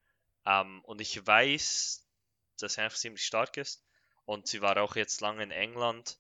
[0.45, 2.07] Ähm, und ich weiß,
[2.59, 3.83] dass sie einfach ziemlich stark ist.
[4.25, 6.19] Und sie war auch jetzt lange in England.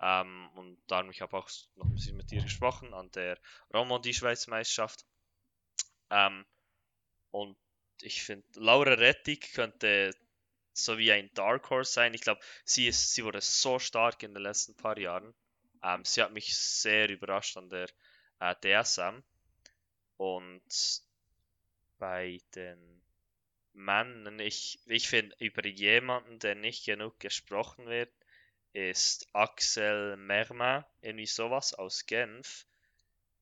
[0.00, 3.38] Ähm, und darum, ich habe auch noch ein bisschen mit dir gesprochen an der
[3.72, 5.04] Romandie-Schweizer Meisterschaft.
[6.10, 6.44] Ähm,
[7.30, 7.56] und
[8.00, 10.14] ich finde, Laura Rettig könnte
[10.72, 12.14] so wie ein Dark Horse sein.
[12.14, 15.34] Ich glaube, sie, sie wurde so stark in den letzten paar Jahren.
[15.84, 17.88] Ähm, sie hat mich sehr überrascht an der
[18.40, 19.22] äh, DSM.
[20.16, 21.02] Und
[21.98, 23.02] bei den
[23.74, 28.12] Männern, ich, ich finde, über jemanden, der nicht genug gesprochen wird,
[28.72, 32.66] ist Axel Merma, irgendwie sowas aus Genf,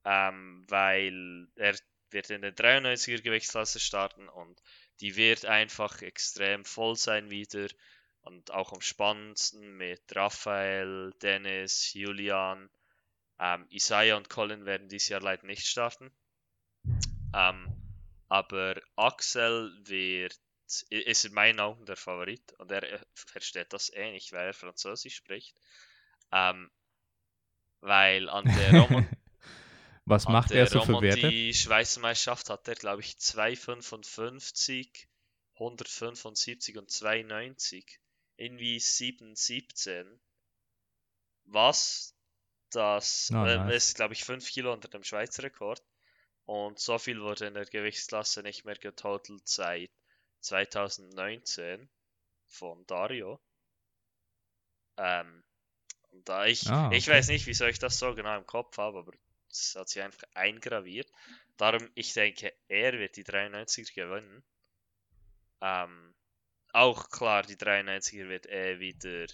[0.04, 1.76] ähm, weil er
[2.10, 4.60] wird in der 93er Gewichtsklasse starten und
[5.00, 7.68] die wird einfach extrem voll sein wieder
[8.22, 12.70] und auch am spannendsten mit Raphael, Dennis, Julian,
[13.38, 16.12] ähm, Isaiah und Colin werden dieses Jahr leider nicht starten.
[17.34, 17.68] Ähm,
[18.28, 20.38] aber Axel wird,
[20.90, 25.16] ist in meinen Augen der Favorit und er versteht das eh nicht, weil er Französisch
[25.16, 25.56] spricht.
[26.30, 26.70] Ähm,
[27.80, 29.08] weil an der Roman
[30.04, 31.28] Was macht er so für Werte?
[31.28, 35.06] Die Schweizer Meisterschaft hat er, glaube ich, 2,55,
[35.54, 37.98] 175 und 2,90.
[38.36, 40.20] Irgendwie 7,17.
[41.46, 42.16] Was
[42.70, 43.74] das Oh, äh, nice.
[43.76, 45.82] ist, glaube ich, 5 Kilo unter dem Schweizer Rekord.
[46.46, 49.90] Und so viel wurde in der Gewichtsklasse nicht mehr getotalt seit
[50.40, 51.90] 2019
[52.48, 53.40] von Dario.
[54.96, 55.44] Ähm,
[56.24, 57.08] da ich, Ah, ich okay.
[57.08, 59.12] weiß nicht, wieso ich das so genau im Kopf habe, aber
[59.50, 61.10] es hat sich einfach eingraviert.
[61.58, 64.44] Darum, ich denke, er wird die 93er gewinnen.
[65.62, 66.11] Ähm,
[66.72, 69.26] auch klar, die 93er wird eh wieder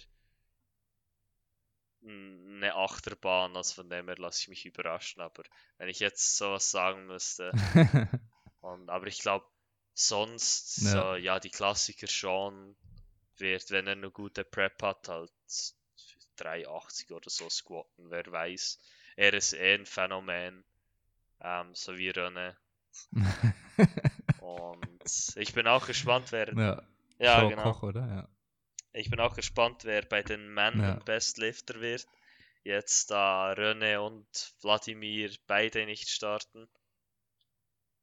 [2.01, 5.21] eine Achterbahn, also von dem her lasse ich mich überraschen.
[5.21, 5.43] Aber
[5.77, 7.51] wenn ich jetzt sowas sagen müsste,
[8.61, 9.45] und, aber ich glaube,
[9.93, 10.91] sonst, Ja.
[10.91, 12.75] so, ja, die Klassiker schon
[13.37, 15.31] wird, wenn er eine gute Prep hat, halt
[16.37, 18.79] 380 oder so squatten, wer weiß.
[19.17, 20.63] Er ist eh ein Phänomen,
[21.41, 22.55] ähm, so wie René.
[24.41, 26.83] Und ich bin auch gespannt, wer, ja,
[27.19, 27.73] ja, Show genau.
[27.73, 28.07] Koch, oder?
[28.07, 28.29] Ja.
[28.93, 31.03] Ich bin auch gespannt, wer bei den Männern Ja.
[31.03, 32.05] Bestlifter wird.
[32.63, 36.69] Jetzt da René und Wladimir beide nicht starten.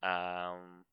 [0.03, 0.85] Ähm,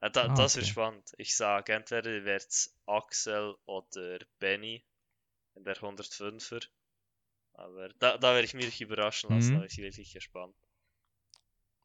[0.00, 0.66] äh, da, Ah, das okay.
[0.66, 1.14] spannend.
[1.16, 4.84] Ich sage, entweder wird es Axel oder Benny
[5.54, 6.60] in der 105er.
[7.54, 9.54] Aber da, da werde ich mich überraschen lassen, Mhm.
[9.54, 10.56] da bin ich wirklich gespannt.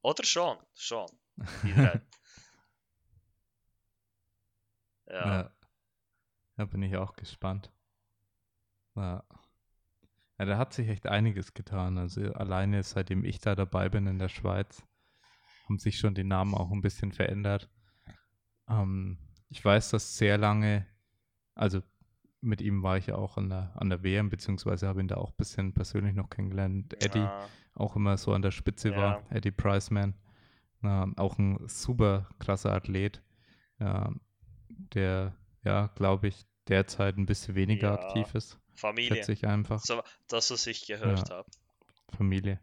[0.01, 1.07] Oder schon, schon.
[5.09, 5.41] Ja.
[5.41, 5.51] Ja.
[6.57, 7.71] Da bin ich auch gespannt.
[8.95, 9.23] Ja.
[10.39, 11.97] ja, da hat sich echt einiges getan.
[11.97, 14.83] Also alleine seitdem ich da dabei bin in der Schweiz,
[15.65, 17.69] haben sich schon die Namen auch ein bisschen verändert.
[18.67, 20.87] Ähm, ich weiß, dass sehr lange,
[21.53, 21.81] also
[22.41, 25.15] mit ihm war ich ja auch an der, an der WM, beziehungsweise habe ihn da
[25.17, 26.93] auch ein bisschen persönlich noch kennengelernt.
[27.03, 29.35] Eddie Ah, auch immer so an der Spitze war, Ja.
[29.35, 30.15] Eddie Priceman.
[30.81, 33.23] Ja, auch ein super krasser Athlet,
[33.79, 34.11] ja,
[34.93, 37.93] der, ja, glaube ich, derzeit ein bisschen weniger Ja.
[37.95, 39.15] aktiv ist, Familie.
[39.15, 39.79] schätze ich einfach.
[39.79, 41.49] So, das, was ich gehört habe.
[42.09, 42.59] Familie.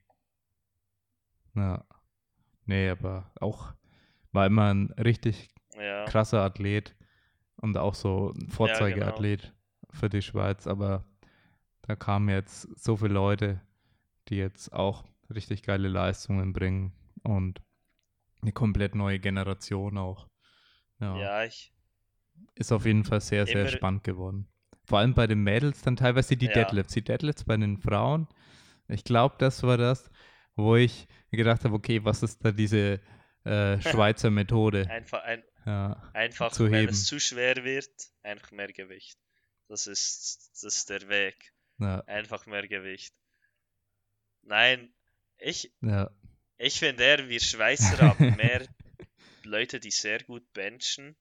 [1.55, 1.85] Ja.
[2.67, 3.73] Nee, aber auch
[4.33, 6.05] war immer ein richtig Ja.
[6.07, 6.97] krasser Athlet
[7.57, 9.55] und auch so ein Vorzeigeathlet
[9.91, 11.05] für die Schweiz, aber
[11.83, 13.61] da kamen jetzt so viele Leute,
[14.29, 17.63] die jetzt auch richtig geile Leistungen bringen und
[18.43, 20.29] eine komplett neue Generation auch.
[21.01, 21.74] Ja, Ja, ich.
[22.55, 24.49] Ist auf jeden Fall sehr, sehr Immer- spannend geworden.
[24.87, 26.53] Vor allem bei den Mädels dann teilweise die Ja.
[26.53, 26.93] Deadlifts.
[26.95, 28.29] Die Deadlifts bei den Frauen,
[28.89, 30.11] ich glaube, das war das,
[30.57, 33.01] wo ich gedacht habe, okay, was ist da diese
[33.45, 34.89] äh, Schweizer Methode?
[34.91, 36.93] Einfach, ein, Ja, einfach Zu wenn heben.
[36.93, 37.91] es zu schwer wird,
[38.23, 39.19] einfach mehr Gewicht.
[39.69, 41.53] Das ist, das ist der Weg.
[41.79, 43.15] ja, Einfach mehr Gewicht.
[44.43, 44.93] Nein,
[45.39, 46.11] ich, ja.
[46.59, 48.67] ich finde eher, wir Schweizer haben mehr
[49.45, 51.17] Leute, die sehr gut benchen.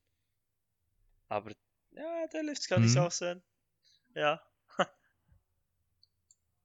[1.34, 1.52] Aber
[1.92, 2.98] ja, der Lifts kann ich Mhm.
[3.00, 3.42] auch sehen.
[4.16, 4.40] Ja.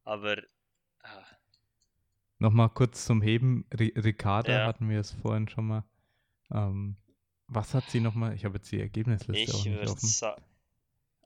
[0.05, 0.37] Aber
[1.03, 1.25] ah,
[2.39, 3.67] Nochmal kurz zum Heben.
[3.77, 4.67] Ri Ricarda Ja.
[4.67, 5.85] hatten wir es vorhin schon mal.
[6.53, 6.97] Ähm,
[7.47, 8.35] was hat sie nochmal?
[8.35, 10.45] Ich habe jetzt die Ergebnisliste auch ich nicht würde offen.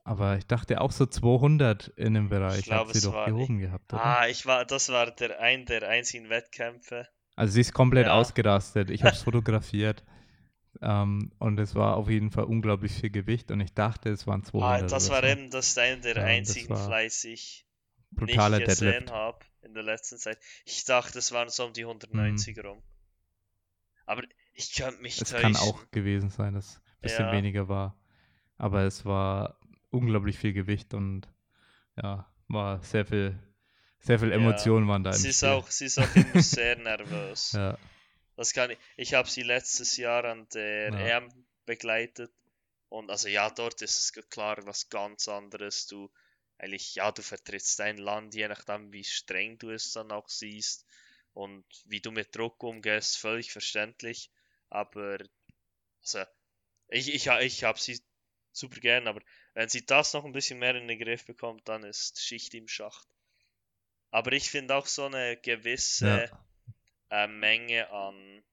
[0.05, 3.59] Aber ich dachte auch so 200 in dem Bereich glaub, hat sie es doch gehoben
[3.59, 4.03] gehabt, oder?
[4.03, 7.07] Ah, ich war, das war der ein der einzigen Wettkämpfe.
[7.35, 8.13] Also sie ist komplett Ja.
[8.13, 8.89] ausgerastet.
[8.89, 10.03] Ich habe es fotografiert.
[10.83, 14.43] Ähm, und es war auf jeden Fall unglaublich viel Gewicht und ich dachte, es waren
[14.43, 15.25] 200 Ah, das war so.
[15.25, 17.67] eben das einer der Ja, einzigen fleißig
[18.11, 19.11] brutaler nicht gesehen Deadlift.
[19.11, 20.39] habe in der letzten Zeit.
[20.65, 22.81] Ich dachte, es waren so um die 190 rum.
[24.05, 25.41] Aber ich könnte mich Es täuschen.
[25.41, 27.31] kann auch gewesen sein, dass es ein bisschen Ja.
[27.31, 27.95] weniger war.
[28.57, 29.59] Aber es war
[29.91, 31.27] unglaublich viel Gewicht und
[32.01, 33.39] ja, war sehr viel,
[33.99, 37.53] sehr viel Emotionen waren da im Sie ist auch, sie ist auch immer sehr nervös.
[37.53, 37.77] Ja,
[38.35, 38.77] Das kann ich.
[38.97, 40.99] Ich habe sie letztes Jahr an der Ja.
[40.99, 41.29] EM
[41.65, 42.31] begleitet.
[42.89, 45.87] Und also ja, dort ist es klar was ganz anderes.
[45.87, 46.11] Du
[46.57, 50.85] eigentlich, ja, du vertrittst dein Land, je nachdem, wie streng du es dann auch siehst
[51.33, 54.31] und wie du mit Druck umgehst, völlig verständlich.
[54.69, 55.17] Aber
[56.01, 56.23] also,
[56.89, 57.99] ich, ich, ich habe sie
[58.51, 59.21] super gern, aber
[59.53, 62.67] wenn sie das noch ein bisschen mehr in den Griff bekommt, dann ist Schicht im
[62.67, 63.07] Schacht.
[64.11, 66.45] Aber ich finde auch so eine gewisse ja,
[67.13, 68.43] äh, Menge an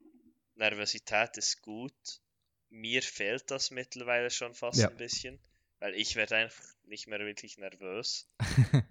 [0.54, 2.20] Nervosität ist gut.
[2.68, 4.88] Mir fehlt das mittlerweile schon fast Ja.
[4.88, 5.40] ein bisschen,
[5.78, 8.28] weil ich werde einfach nicht mehr wirklich nervös.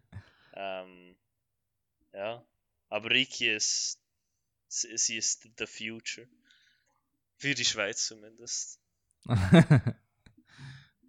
[0.54, 1.16] ähm,
[2.14, 2.44] ja,
[2.90, 4.02] aber Riki ist,
[4.68, 6.28] sie ist the future.
[7.38, 8.82] Für die Schweiz zumindest.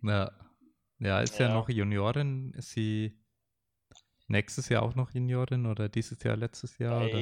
[0.02, 0.32] ja.
[0.98, 1.48] ja, ist ja.
[1.48, 1.54] Ja.
[1.54, 2.52] noch Juniorin.
[2.52, 3.18] Ist sie
[4.28, 7.06] nächstes Jahr auch noch Juniorin oder dieses Jahr, letztes Jahr?
[7.06, 7.18] Oder?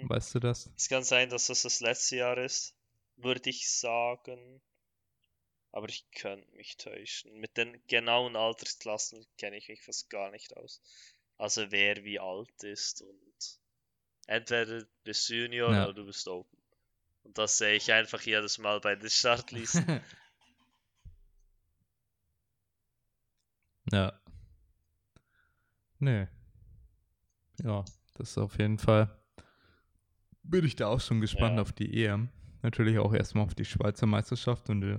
[0.00, 0.70] Hm, Weißt du das?
[0.76, 2.74] es kann sein, dass das das letzte Jahr ist,
[3.16, 4.60] würde ich sagen.
[5.72, 7.38] Aber ich könnte mich täuschen.
[7.40, 10.80] Mit den genauen Altersklassen kenne ich mich fast gar nicht aus.
[11.36, 13.58] Also wer wie alt ist und
[14.28, 15.84] entweder bist du Junior Ja.
[15.84, 16.58] oder du bist Open.
[17.24, 20.00] Und das sehe ich einfach jedes Mal bei den Startlisten.
[23.92, 24.12] ja.
[25.98, 26.26] Nö.
[27.62, 29.08] Ja, das ist auf jeden Fall.
[30.44, 31.62] Bin ich da auch schon gespannt Ja.
[31.62, 32.28] auf die EM.
[32.62, 34.98] Natürlich auch erstmal auf die Schweizer Meisterschaft und die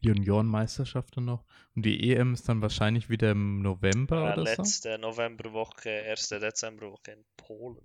[0.00, 1.44] Juniorenmeisterschaft dann noch.
[1.74, 4.62] Und die EM ist dann wahrscheinlich wieder im November äh, oder so.
[4.62, 7.84] letzte Novemberwoche, erste Dezemberwoche in Polen.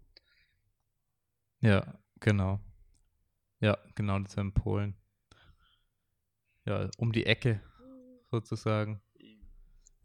[1.62, 2.60] Ja, genau.
[3.60, 4.96] Ja, genau, das ist in Polen.
[6.66, 7.62] Ja, um die Ecke
[8.32, 9.02] sozusagen.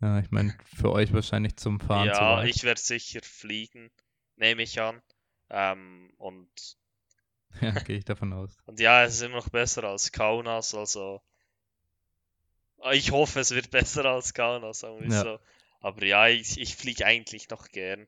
[0.01, 3.91] Ja, ich meine, für euch wahrscheinlich zum Fahren ja, ich werde sicher fliegen,
[4.37, 5.03] nehme ich an.
[5.51, 6.77] Ähm, und
[7.61, 8.57] Ja, gehe ich davon aus.
[8.67, 11.23] Und ja, es ist immer noch besser als Kaunas, also
[12.93, 15.23] ich hoffe, es wird besser als Kaunas, sagen wir Ja.
[15.23, 15.39] so.
[15.81, 18.07] Aber ja, ich, ich fliege eigentlich noch gern.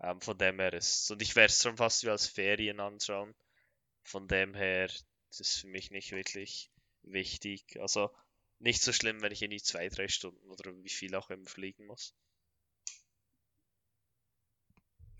[0.00, 3.34] Ähm, von dem her ist und ich werde es schon fast wie als Ferien anschauen.
[4.04, 4.88] Von dem her
[5.28, 6.70] das ist für mich nicht wirklich
[7.02, 7.78] wichtig.
[7.80, 8.10] Also
[8.60, 11.46] nicht so schlimm, wenn ich in die zwei, drei Stunden oder wie viel auch immer
[11.46, 12.14] fliegen muss.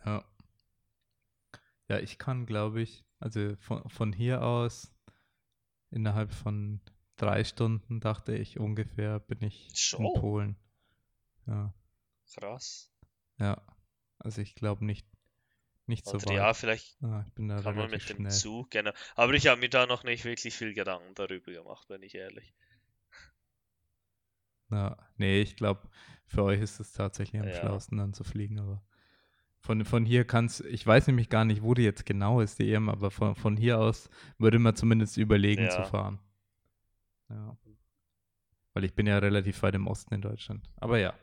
[0.04, 0.24] Ja.
[1.88, 4.94] Ja, ich kann, glaube ich, also von, von hier aus
[5.90, 6.80] innerhalb von
[7.16, 10.02] drei Stunden, dachte ich, ungefähr bin ich Schon?
[10.02, 10.56] in Polen.
[11.46, 11.74] Ja,
[12.32, 12.90] Krass.
[13.38, 13.60] ja.
[14.18, 15.06] Also ich glaube nicht,
[15.86, 16.32] nicht so weit.
[16.36, 17.24] ja, vielleicht Ah,
[17.62, 18.30] kann man mit dem schnell.
[18.30, 18.92] Zug, genau.
[19.16, 22.54] Aber ich habe mir da noch nicht wirklich viel Gedanken darüber gemacht, bin ich ehrlich.
[24.70, 25.88] Ja, nee, ich glaube,
[26.26, 27.52] für euch ist es tatsächlich am Ja.
[27.52, 28.82] schlausten dann zu fliegen, aber
[29.60, 32.72] von, von hier kannst ich weiß nämlich gar nicht, wo die jetzt genau ist, die
[32.72, 35.84] EM, aber von, von hier aus würde man zumindest überlegen zu Ja.
[35.84, 36.18] fahren.
[37.28, 37.56] Ja.
[38.74, 40.68] Weil ich bin ja relativ weit im Osten in Deutschland.
[40.76, 41.14] Aber ja,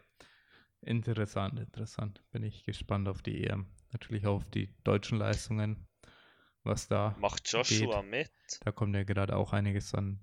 [0.81, 2.21] interessant, interessant.
[2.31, 3.67] Bin ich gespannt auf die EM.
[3.93, 5.87] Natürlich auch auf die deutschen Leistungen,
[6.63, 8.29] was da Macht Joshua mit?
[8.61, 10.19] da kommt ja gerade auch einiges an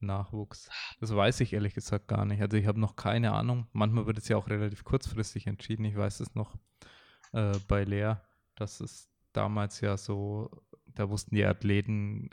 [0.00, 0.70] Nachwuchs.
[1.00, 2.40] Das weiß ich ehrlich gesagt gar nicht.
[2.42, 3.66] Also ich habe noch keine Ahnung.
[3.72, 5.84] Manchmal wird es ja auch relativ kurzfristig entschieden.
[5.86, 6.56] Ich weiß es noch
[7.32, 8.14] äh, bei Lea,
[8.54, 10.50] dass es damals ja so,
[10.86, 12.30] da wussten die Athleten,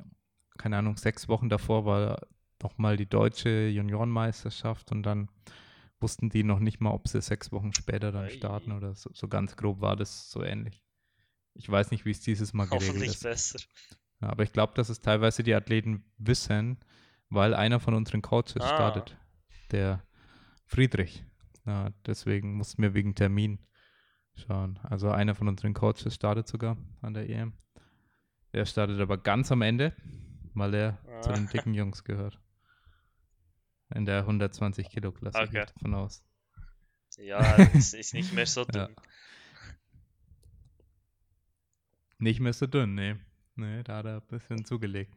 [0.58, 2.27] keine Ahnung, sechs Wochen davor war
[2.62, 5.29] nochmal die deutsche Juniorenmeisterschaft und dann
[5.99, 9.27] wussten die noch nicht mal, ob sie sechs Wochen später dann starten oder so, so
[9.27, 10.84] ganz grob war das so ähnlich.
[11.53, 13.23] Ich weiß nicht, wie es dieses Mal geregelt Hoffentlich ist.
[13.23, 13.60] besser.
[14.21, 16.77] Ja, aber ich glaube, dass es teilweise die Athleten wissen,
[17.29, 18.67] weil einer von unseren Coaches Ah.
[18.75, 19.17] startet,
[19.71, 20.03] der
[20.65, 21.23] Friedrich.
[21.65, 23.60] Ja, deswegen mussten wir wegen Termin
[24.36, 24.80] schauen.
[24.84, 27.54] Also einer von unseren Coaches startet sogar an der EM.
[28.54, 29.93] Der startet aber ganz am Ende,
[30.54, 31.34] weil er zu Ah.
[31.34, 32.39] den dicken Jungs gehört.
[33.93, 35.65] In der 120 Kilo Klasse Okay.
[35.74, 36.24] davon aus.
[37.17, 38.88] Ja, es ist nicht mehr so Ja.
[38.88, 38.95] dünn.
[42.17, 43.15] Nicht mehr so dünn, nee.
[43.56, 45.15] Nee, da hat er ein bisschen zugelegt.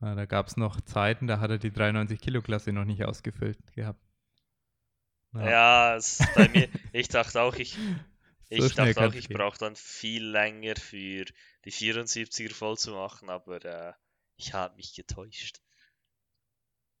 [0.00, 3.04] Ja, da gab es noch Zeiten, da hat er die 93 Kilo Klasse noch nicht
[3.04, 4.00] ausgefüllt gehabt.
[5.32, 7.76] Ja, ist bei mir, ich dachte auch, ich,
[8.60, 11.24] so ich dachte auch, ich brauche dann viel länger für
[11.64, 13.92] die 74er voll zu machen, aber äh,
[14.36, 15.60] ich habe mich getäuscht.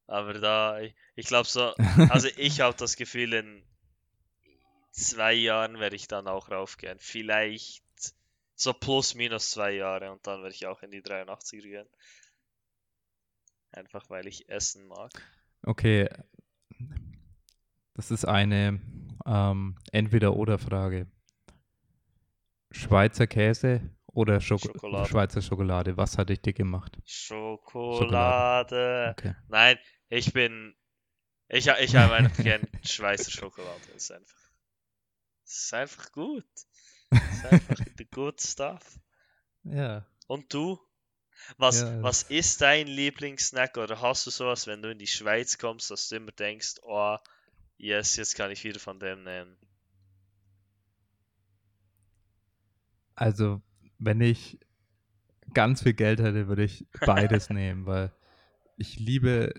[0.06, 1.74] Aber da, ich, ich glaube so,
[2.10, 3.64] also ich habe das Gefühl, in
[4.90, 6.98] zwei Jahren werde ich dann auch raufgehen.
[6.98, 7.82] Vielleicht
[8.54, 11.88] so plus minus zwei Jahre und dann werde ich auch in die 83er gehen.
[13.72, 15.10] Einfach weil ich essen mag.
[15.62, 16.08] Okay.
[17.94, 18.80] Das ist eine
[19.26, 21.06] Ähm, entweder oder Frage.
[22.74, 25.08] Schweizer Käse oder Schoko Schokolade.
[25.08, 25.96] Schweizer Schokolade?
[25.96, 26.98] Was hatte ich dir gemacht?
[27.04, 28.68] Schokolade.
[29.16, 29.34] Okay.
[29.48, 30.74] Nein, ich bin.
[31.48, 33.80] Ich, ich habe einfach gern Schweizer Schokolade.
[33.92, 34.50] Das ist einfach.
[35.44, 36.46] Das ist einfach gut.
[37.10, 38.98] Das ist einfach the good stuff.
[39.62, 40.06] Ja.
[40.26, 40.80] Und du?
[41.58, 45.58] Was, Ja, was ist dein Lieblingssnack oder hast du sowas, wenn du in die Schweiz
[45.58, 47.18] kommst, dass du immer denkst, oh,
[47.76, 49.56] yes, jetzt kann ich wieder von dem nehmen?
[53.14, 53.62] Also,
[53.98, 54.58] wenn ich
[55.52, 58.12] ganz viel Geld hätte, würde ich beides nehmen, weil
[58.76, 59.52] ich liebe,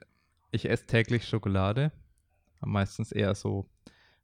[0.51, 1.91] ich esse täglich Schokolade,
[2.61, 3.69] meistens eher so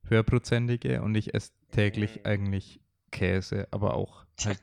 [0.03, 2.25] höherprozentige und ich esse täglich Mhm.
[2.25, 4.61] eigentlich Käse, aber auch halt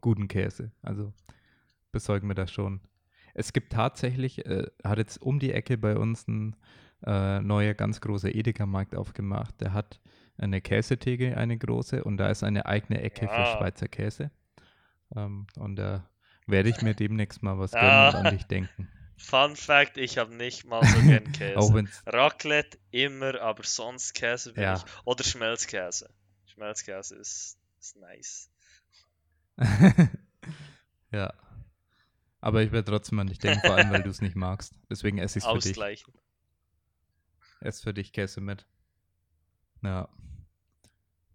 [0.00, 0.72] guten Käse.
[0.82, 1.12] Also
[1.92, 2.80] besorgen wir das schon.
[3.34, 6.56] Es gibt tatsächlich, äh, hat jetzt um die Ecke bei uns ein
[7.06, 9.60] äh, neuer ganz großer Edeka-Markt aufgemacht.
[9.60, 10.00] Der hat
[10.40, 13.58] eine Käsetheke, eine große, und da ist eine eigene Ecke für Wow.
[13.58, 14.30] Schweizer Käse.
[15.14, 16.08] Ähm, und da
[16.46, 18.08] werde ich mir demnächst mal was gönnen Ah.
[18.10, 18.88] und an dich denken.
[19.16, 21.58] Fun Fact, ich habe nicht mal so gern Käse.
[21.58, 24.76] Auch wenn's, Raclette immer, aber sonst Käse bin Ja.
[24.76, 24.84] ich.
[25.04, 26.08] Oder Schmelzkäse.
[26.46, 28.50] Schmelzkäse ist, ist nice.
[31.12, 31.32] ja.
[32.40, 34.72] Aber ich werde trotzdem an dich denken, vor allem, weil du es nicht magst.
[34.88, 35.70] Deswegen esse ich es für dich.
[35.72, 36.14] Ausgleichen.
[37.60, 38.66] Ess für dich Käse mit.
[39.82, 40.08] Ja.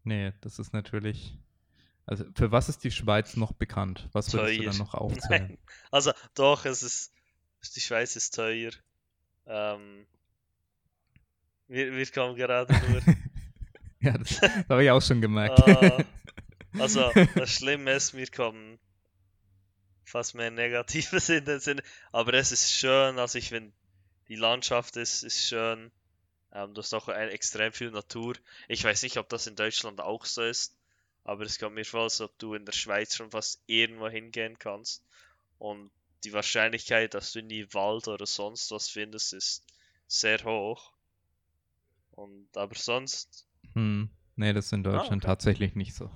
[0.06, 1.38] Nee, das ist natürlich.
[2.06, 4.08] Also, für was ist die Schweiz noch bekannt?
[4.14, 4.72] Was würdest du Teuer.
[4.72, 5.47] dann noch aufzählen?
[5.47, 5.58] Nein.
[5.91, 7.12] Also, doch, es ist.
[7.76, 8.72] Die Schweiz ist teuer.
[9.47, 10.06] Ähm,
[11.68, 13.01] wir, wir kommen gerade nur.
[13.99, 15.60] ja, das, das habe ich auch schon gemerkt.
[15.68, 16.03] Ah,
[16.80, 18.78] also, das Schlimme ist, wir kommen
[20.03, 21.82] fast mehr Negatives in den Sinn.
[22.12, 23.74] Aber es ist schön, also ich finde,
[24.28, 25.91] die Landschaft ist, ist schön.
[26.56, 28.36] Ähm, du hast auch ein, extrem viel Natur.
[28.68, 30.76] Ich weiß nicht, ob das in Deutschland auch so ist,
[31.24, 34.58] aber es kommt mir vor, als ob du in der Schweiz schon fast irgendwo hingehen
[34.60, 35.06] kannst.
[35.60, 35.91] Und
[36.26, 39.66] die Wahrscheinlichkeit, dass du nie Wald oder sonst was findest, ist
[40.08, 40.93] sehr hoch.
[42.14, 45.24] Und aber sonst, Hm, nee, das ist in Deutschland okay.
[45.24, 46.10] tatsächlich nicht so.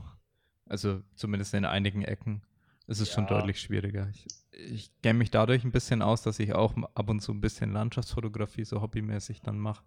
[0.68, 2.44] Also zumindest in einigen Ecken
[2.88, 3.28] ist es schon Ja.
[3.28, 4.10] deutlich schwieriger.
[4.10, 7.42] Ich, ich kenne mich dadurch ein bisschen aus, dass ich auch ab und zu ein
[7.42, 9.84] bisschen Landschaftsfotografie so hobbymäßig dann mache.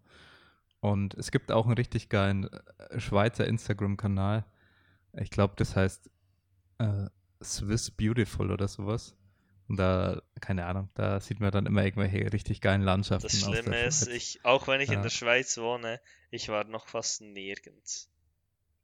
[0.83, 4.45] Und es gibt auch einen richtig geilen äh, Schweizer Instagram-Kanal.
[5.17, 6.11] Ich glaube, das heißt
[6.79, 7.07] äh,
[7.41, 9.15] Swiss Beautiful oder sowas.
[9.69, 13.85] Und da, keine Ahnung, da sieht man dann immer irgendwelche richtig geilen Landschaften Das Schlimme
[13.85, 15.03] ist, ich, auch wenn ich in Ja.
[15.03, 16.01] der Schweiz wohne,
[16.33, 18.11] ich war noch fast nirgends.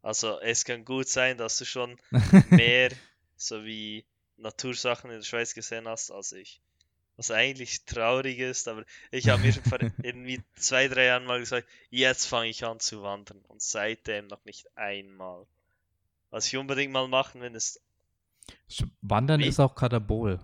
[0.01, 1.97] Also es kann gut sein, dass du schon
[2.51, 2.91] mehr
[3.37, 6.63] so wie Natursachen in der Schweiz gesehen hast als ich.
[7.19, 11.41] Was eigentlich traurig ist, aber ich habe mir schon vor irgendwie zwei, drei Jahren mal
[11.41, 15.45] gesagt, jetzt fange ich an zu wandern und seitdem noch nicht einmal.
[16.31, 17.83] Was ich unbedingt mal machen will, ist
[19.03, 19.47] Wandern Wie?
[19.47, 20.39] ist auch Katabol.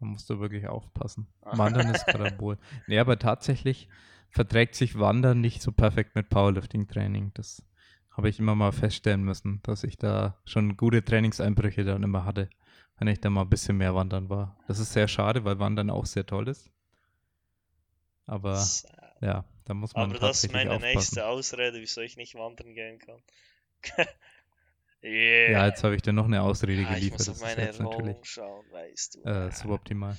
[0.00, 1.26] Da musst du wirklich aufpassen.
[1.42, 1.56] Ah.
[1.58, 2.58] Wandern ist Katabol.
[2.86, 3.88] Nee, aber tatsächlich
[4.30, 7.32] verträgt sich Wandern nicht so perfekt mit Powerlifting-Training.
[7.34, 7.62] Das
[8.10, 12.50] habe ich immer mal feststellen müssen, dass ich da schon gute Trainingseinbrüche dann immer hatte,
[12.98, 14.56] wenn ich da mal ein bisschen mehr wandern war.
[14.66, 16.70] Das ist sehr schade, weil Wandern auch sehr toll ist.
[18.26, 19.16] Aber sad.
[19.20, 20.94] ja, da muss man Aber das ist meine aufpassen.
[20.94, 23.22] nächste Ausrede, wieso ich nicht wandern gehen kann.
[25.02, 25.50] yeah.
[25.52, 27.18] Ja, jetzt habe ich dir noch eine Ausrede Ah, ich geliefert.
[27.18, 29.22] muss Das auf ist meine Erholung schauen, weißt du.
[29.24, 30.16] äh, suboptimal.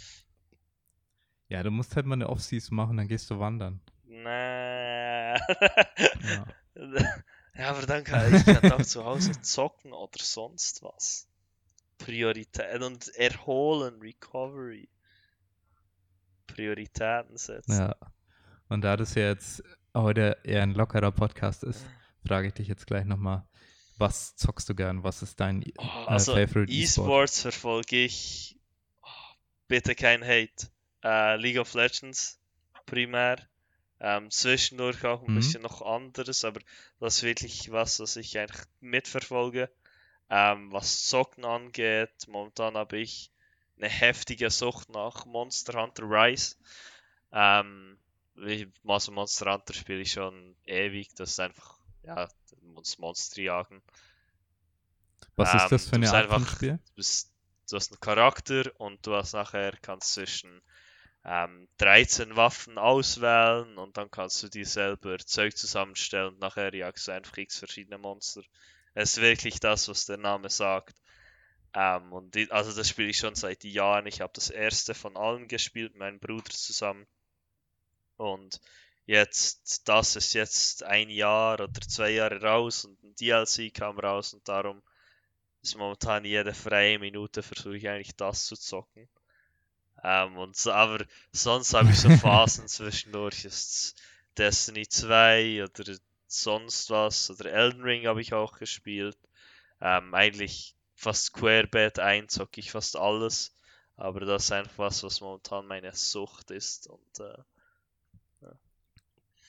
[1.49, 3.81] Ja, du musst halt mal eine Off-Season machen, dann gehst du wandern.
[4.05, 5.35] Na.
[5.35, 6.45] Ja.
[7.55, 11.28] ja, aber dann kann ich kann auch zu Hause zocken oder sonst was.
[11.99, 14.89] Priorität und erholen, Recovery.
[16.47, 17.71] Prioritäten setzen.
[17.79, 17.95] Ja.
[18.69, 19.63] Und da das ja jetzt
[19.95, 21.85] heute eher ein lockerer Podcast ist,
[22.25, 23.45] frage ich dich jetzt gleich nochmal,
[23.97, 25.03] was zockst du gern?
[25.03, 27.05] Was ist dein Oh, äh, also Favorite E-Sport?
[27.07, 28.57] E-Sports verfolge ich.
[29.03, 29.07] Oh,
[29.67, 30.67] bitte kein Hate.
[31.03, 32.39] Äh, League of Legends
[32.85, 33.37] primär.
[34.01, 35.35] Ähm, zwischendurch auch ein Mhm.
[35.35, 36.61] bisschen noch anderes, aber
[37.01, 39.69] das ist wirklich was, was ich eigentlich mitverfolge.
[40.29, 43.31] Ähm, was Zocken angeht, momentan habe ich
[43.77, 46.55] eine heftige Sucht nach Monster Hunter Rise.
[47.31, 47.97] Ähm,
[48.85, 52.27] also Monster Hunter spiele ich schon ewig, das ist einfach, ja,
[52.75, 53.81] das Monster jagen.
[55.35, 56.77] Was ist das Ähm, für eine Art von einfach- Spiel?
[56.85, 57.33] Du, bist,
[57.69, 60.61] du hast einen Charakter und du hast nachher kannst zwischen
[61.25, 67.07] ähm, 13 Waffen auswählen und dann kannst du dir selber Zeug zusammenstellen und nachher jagst
[67.07, 68.41] du einfach x verschiedene Monster.
[68.93, 70.95] Es ist wirklich das, was der Name sagt.
[71.73, 74.07] Ähm, und die, also das spiele ich schon seit Jahren.
[74.07, 77.05] Ich habe das erste von allen gespielt, mit meinem Bruder zusammen.
[78.17, 78.59] Und
[79.05, 84.33] jetzt, das ist jetzt ein Jahr oder zwei Jahre raus und ein DLC kam raus
[84.33, 84.81] und darum
[85.61, 89.09] ist momentan jede freie Minute versuche ich eigentlich das zu zocken.
[90.03, 93.45] Ähm, und so, aber sonst habe ich so Phasen zwischendurch.
[93.45, 93.95] Ist
[94.37, 95.97] Destiny 2 oder
[96.31, 97.29] sonst was.
[97.29, 99.17] Oder Elden Ring habe ich auch gespielt.
[99.81, 103.55] Ähm, eigentlich fast Querbet ein, zocke ich fast alles.
[103.95, 106.87] Aber das ist einfach was, was momentan meine Sucht ist.
[106.87, 107.37] Und äh,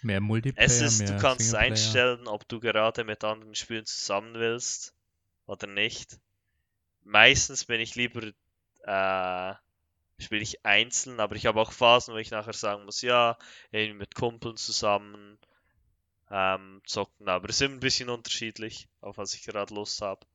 [0.03, 4.35] Mehr Multiplayer, es ist, mehr du kannst einstellen, ob du gerade mit anderen Spielen zusammen
[4.35, 4.95] willst
[5.47, 6.19] oder nicht.
[7.05, 8.23] Meistens bin ich lieber,
[8.85, 9.55] äh,
[10.19, 13.37] spiele ich einzeln, aber ich habe auch Phasen, wo ich nachher sagen muss, ja,
[13.73, 15.39] irgendwie mit Kumpeln zusammen
[16.31, 20.27] ähm, zocken, aber es ist immer ein bisschen unterschiedlich, auf was ich gerade Lust habe.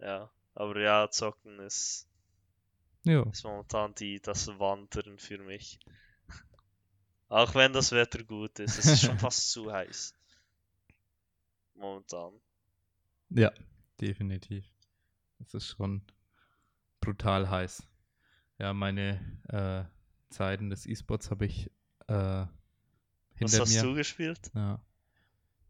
[0.00, 2.06] Ja, aber ja, zocken ist,
[3.04, 3.22] Ja.
[3.30, 5.78] ist momentan die, das Wandern für mich.
[7.28, 10.14] Auch wenn das Wetter gut ist, es ist schon fast zu heiß.
[11.74, 12.40] Momentan.
[13.30, 13.52] ja,
[14.00, 14.64] definitiv.
[15.38, 16.02] Das ist schon
[17.00, 17.86] brutal heiß.
[18.58, 21.70] Ja, meine äh, Zeiten des E-Sports habe ich
[22.08, 22.46] äh,
[23.44, 23.82] Was hast mir.
[23.82, 24.50] du gespielt?
[24.54, 24.80] Ja.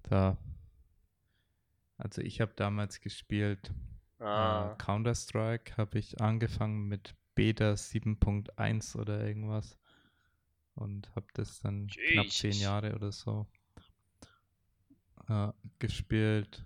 [0.05, 0.37] Da.
[1.99, 3.73] Also ich habe damals gespielt
[4.19, 9.77] Ah, äh, Counter-Strike, habe ich angefangen mit Beta 7.1 oder irgendwas
[10.75, 12.63] und habe das dann knapp zehn Jesus.
[12.63, 13.47] Jahre oder so
[15.29, 15.49] äh,
[15.79, 16.65] gespielt.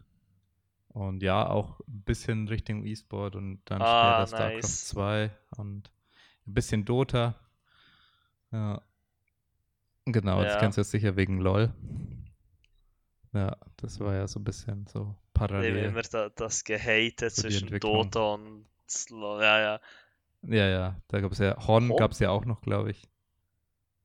[0.88, 4.88] Und ja, auch ein bisschen Richtung E-Sport und dann Ah, später StarCraft nice.
[4.88, 5.90] 2 und
[6.46, 7.34] ein bisschen Dota.
[8.50, 8.80] Ja.
[10.06, 10.60] Genau, das Ja.
[10.60, 11.72] kennst du jetzt sicher wegen LOL.
[13.32, 15.76] Ja, das war ja so ein bisschen so parallel.
[15.84, 17.78] immer da, das Gehate zwischen.
[17.80, 19.80] Dota und Slo- ja, ja,
[20.42, 21.98] Ja, ja, da gab es ja, Horn Horn?
[21.98, 23.08] gab es ja auch noch, glaube ich.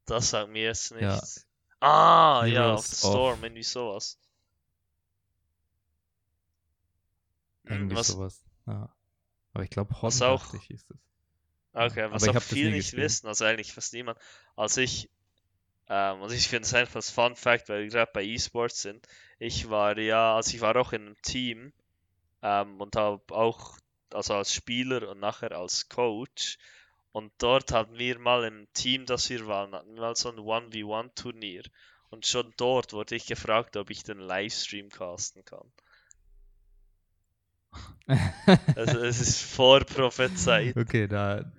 [0.06, 1.14] das sagt mir jetzt Ja.
[1.14, 1.48] nichts.
[1.80, 4.20] Ah, ja, auf Heroes der Storm, of- irgendwie sowas.
[7.66, 8.44] Irgendwie was, sowas.
[8.68, 8.94] Ja.
[9.54, 10.98] Aber ich glaube, Horn auch- ich, hieß es.
[11.74, 14.18] Okay, Aber was ich auch das viele nicht wissen, also eigentlich fast niemand,
[14.58, 15.10] als ich,
[15.92, 19.06] ähm, und ich finde es einfach das Fun Fact, weil wir gerade bei E-Sports sind,
[19.40, 21.74] ich war ja, also ich war auch in einem Team
[22.42, 23.78] ähm, und habe auch,
[24.14, 26.58] also als Spieler und nachher als Coach
[27.12, 30.38] und dort hatten wir mal im Team, das wir waren, hatten wir mal so ein
[30.38, 31.64] 1v1-Turnier
[32.10, 35.70] und schon dort wurde ich gefragt, ob ich den Livestream casten kann.
[38.78, 40.74] Also es ist vorprophezeit.
[40.78, 41.52] Okay, da,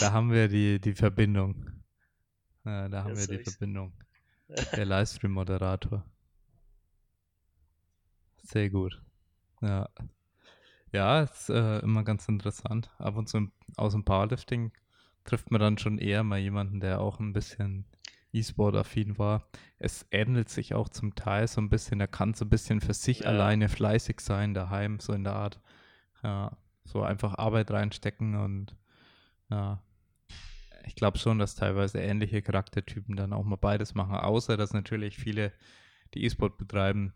[0.00, 1.69] da haben wir die, die Verbindung.
[2.64, 3.92] Ja, da haben Ja, wir die ist- Verbindung.
[4.76, 6.04] Der Livestream-Moderator.
[8.42, 9.00] Sehr gut.
[9.60, 9.88] Ja.
[10.92, 12.90] Ja, ist äh, immer ganz interessant.
[12.98, 14.72] Ab und zu im, aus dem Powerlifting
[15.24, 17.84] trifft man dann schon eher mal jemanden, der auch ein bisschen
[18.32, 19.46] E-Sport-affin war.
[19.78, 22.00] Es ähnelt sich auch zum Teil so ein bisschen.
[22.00, 23.26] Er kann so ein bisschen für sich Ja.
[23.26, 25.60] alleine fleißig sein, daheim, so in der Art.
[26.24, 28.74] Ja, so einfach Arbeit reinstecken und
[29.48, 29.80] ja,
[30.84, 35.16] ich glaube schon, dass teilweise ähnliche Charaktertypen dann auch mal beides machen, außer dass natürlich
[35.16, 35.52] viele,
[36.14, 37.14] die E-Sport betreiben,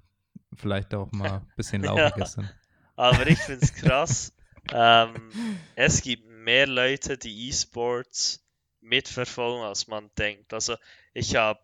[0.54, 1.84] vielleicht auch mal ein bisschen Ja.
[1.84, 2.54] lauchiger sind.
[2.96, 4.32] Aber ich finde es krass.
[4.70, 5.36] ähm,
[5.74, 8.44] es gibt mehr Leute, die E-Sports
[8.80, 10.52] mitverfolgen, als man denkt.
[10.54, 10.76] Also
[11.14, 11.60] ich habe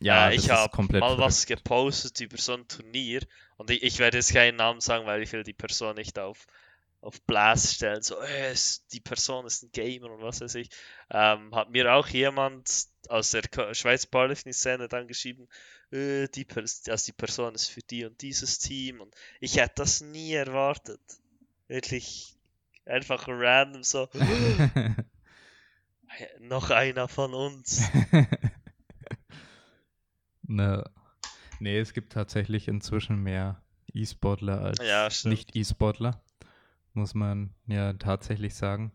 [0.00, 1.46] Ja, äh, ich habe mal was verrückt.
[1.46, 3.20] gepostet über so ein Turnier
[3.56, 6.46] und ich, ich werde jetzt keinen Namen sagen, weil ich will die Person nicht auf
[7.04, 8.54] auf Blast stellen, so äh,
[8.92, 10.70] die Person ist ein Gamer und was weiß ich.
[11.10, 13.42] Ähm, hat mir auch jemand aus der
[13.74, 15.46] Schweizer Powerlifting-Szene dann geschrieben,
[15.90, 20.00] äh, die, also die Person ist für die und dieses Team und ich hätte das
[20.00, 21.00] nie erwartet.
[21.68, 22.36] Wirklich
[22.86, 24.08] einfach random so,
[26.40, 27.82] noch einer von uns.
[30.42, 30.90] ne,
[31.60, 35.34] nee, es gibt tatsächlich inzwischen mehr E-Sportler als Ja, stimmt.
[35.34, 36.23] Nicht-E-Sportler,
[36.94, 38.92] muss man ja tatsächlich sagen.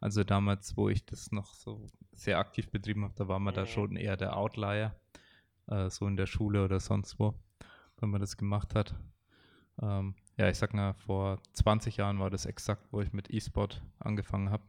[0.00, 3.62] Also damals, wo ich das noch so sehr aktiv betrieben habe, da war man da
[3.62, 3.66] Mhm.
[3.66, 4.94] schon eher der Outlier,
[5.66, 7.34] äh, so in der Schule oder sonst wo,
[7.98, 8.94] wenn man das gemacht hat.
[9.80, 13.82] Ähm, ja, ich sag mal, vor 20 Jahren war das exakt, wo ich mit E-Sport
[13.98, 14.64] angefangen habe.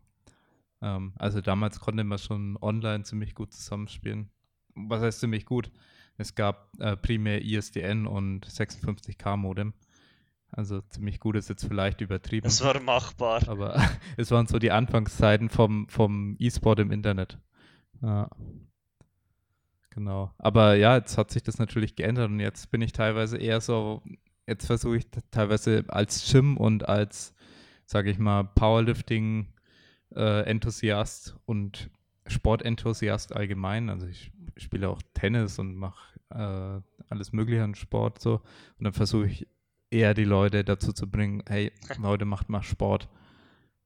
[0.82, 4.30] Ähm, also damals konnte man schon online ziemlich gut zusammenspielen.
[4.76, 5.72] Was heißt ziemlich gut?
[6.18, 9.74] Es gab äh, primär ISDN und 56K Modem.
[10.51, 12.47] Also ziemlich gut ist jetzt vielleicht übertrieben.
[12.47, 13.47] Es war machbar.
[13.47, 13.75] Aber
[14.17, 17.39] es waren so die Anfangszeiten vom, vom E-Sport im Internet.
[18.01, 18.29] Ja.
[19.89, 20.33] Genau.
[20.37, 24.01] Aber ja, jetzt hat sich das natürlich geändert und jetzt bin ich teilweise eher so,
[24.45, 27.33] jetzt versuche ich teilweise als Gym und als,
[27.85, 29.47] sage ich mal, Powerlifting
[30.15, 31.89] Enthusiast und
[32.27, 33.89] Sportenthusiast allgemein.
[33.89, 38.35] Also ich spiele auch Tennis und mache äh, alles Mögliche an Sport so.
[38.77, 39.47] Und dann versuche ich
[39.95, 43.09] eher die Leute dazu zu bringen, hey, Leute, macht mal Sport.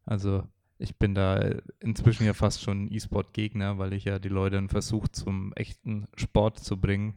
[0.05, 0.43] Also
[0.79, 1.39] ich bin da
[1.79, 6.59] inzwischen ja fast schon E-Sport-Gegner, weil ich ja die Leute dann versuche, zum echten Sport
[6.59, 7.15] zu bringen.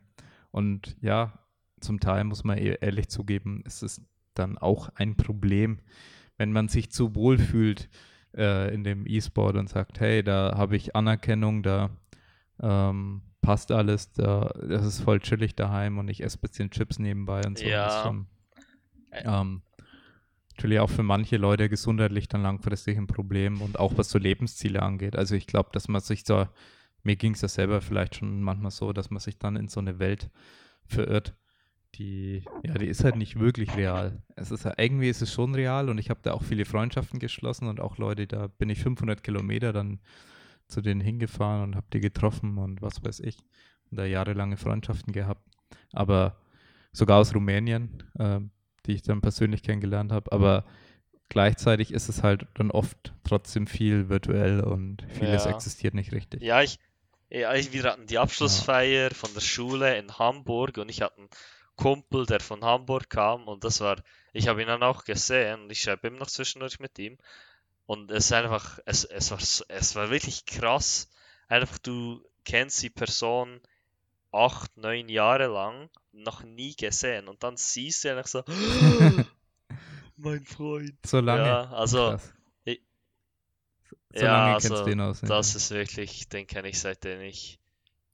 [0.50, 1.38] Und ja,
[1.80, 4.02] zum Teil muss man ehrlich zugeben, ist es
[4.34, 5.78] dann auch ein Problem,
[6.36, 7.88] wenn man sich zu wohl fühlt
[8.36, 11.90] äh, in dem E-Sport und sagt, hey, da habe ich Anerkennung, da
[12.60, 16.98] ähm, passt alles, da, das ist voll chillig daheim und ich esse ein bisschen Chips
[16.98, 17.64] nebenbei und so.
[17.64, 18.14] Ja.
[19.12, 19.62] Ähm,
[20.56, 24.82] natürlich auch für manche Leute gesundheitlich dann langfristig ein Problem und auch was so Lebensziele
[24.82, 25.16] angeht.
[25.16, 26.46] Also ich glaube, dass man sich so,
[27.02, 29.80] mir ging es ja selber vielleicht schon manchmal so, dass man sich dann in so
[29.80, 30.30] eine Welt
[30.86, 31.34] verirrt,
[31.96, 34.22] die, ja, die ist halt nicht wirklich real.
[34.34, 37.68] Es ist irgendwie ist es schon real und ich habe da auch viele Freundschaften geschlossen
[37.68, 40.00] und auch Leute, da bin ich 500 Kilometer dann
[40.68, 43.36] zu denen hingefahren und habe die getroffen und was weiß ich
[43.90, 45.46] und da jahrelange Freundschaften gehabt.
[45.92, 46.38] Aber
[46.92, 48.40] sogar aus Rumänien, äh,
[48.86, 50.32] die ich dann persönlich kennengelernt habe.
[50.32, 50.64] Aber
[51.28, 55.50] gleichzeitig ist es halt dann oft trotzdem viel virtuell und vieles Ja.
[55.50, 56.42] existiert nicht richtig.
[56.42, 56.78] Ja, ich,
[57.30, 61.28] ja, ich, wir hatten die Abschlussfeier von der Schule in Hamburg und ich hatte einen
[61.76, 63.96] Kumpel, der von Hamburg kam und das war,
[64.32, 67.18] ich habe ihn dann auch gesehen und ich schreibe immer noch zwischendurch mit ihm
[67.86, 71.10] und es ist einfach, es, es war, es war wirklich krass.
[71.48, 73.60] Einfach, du kennst die Person
[74.32, 78.44] acht, neun Jahre lang, noch nie gesehen und dann siehst du einfach so,
[80.16, 80.98] mein Freund.
[81.06, 81.58] So lange.
[81.58, 82.16] Ja, also,
[82.64, 82.82] ich-
[84.14, 85.20] so ja, lange also, kennst ihn aus.
[85.24, 87.58] Das ist wirklich, den kenne ich seitdem ich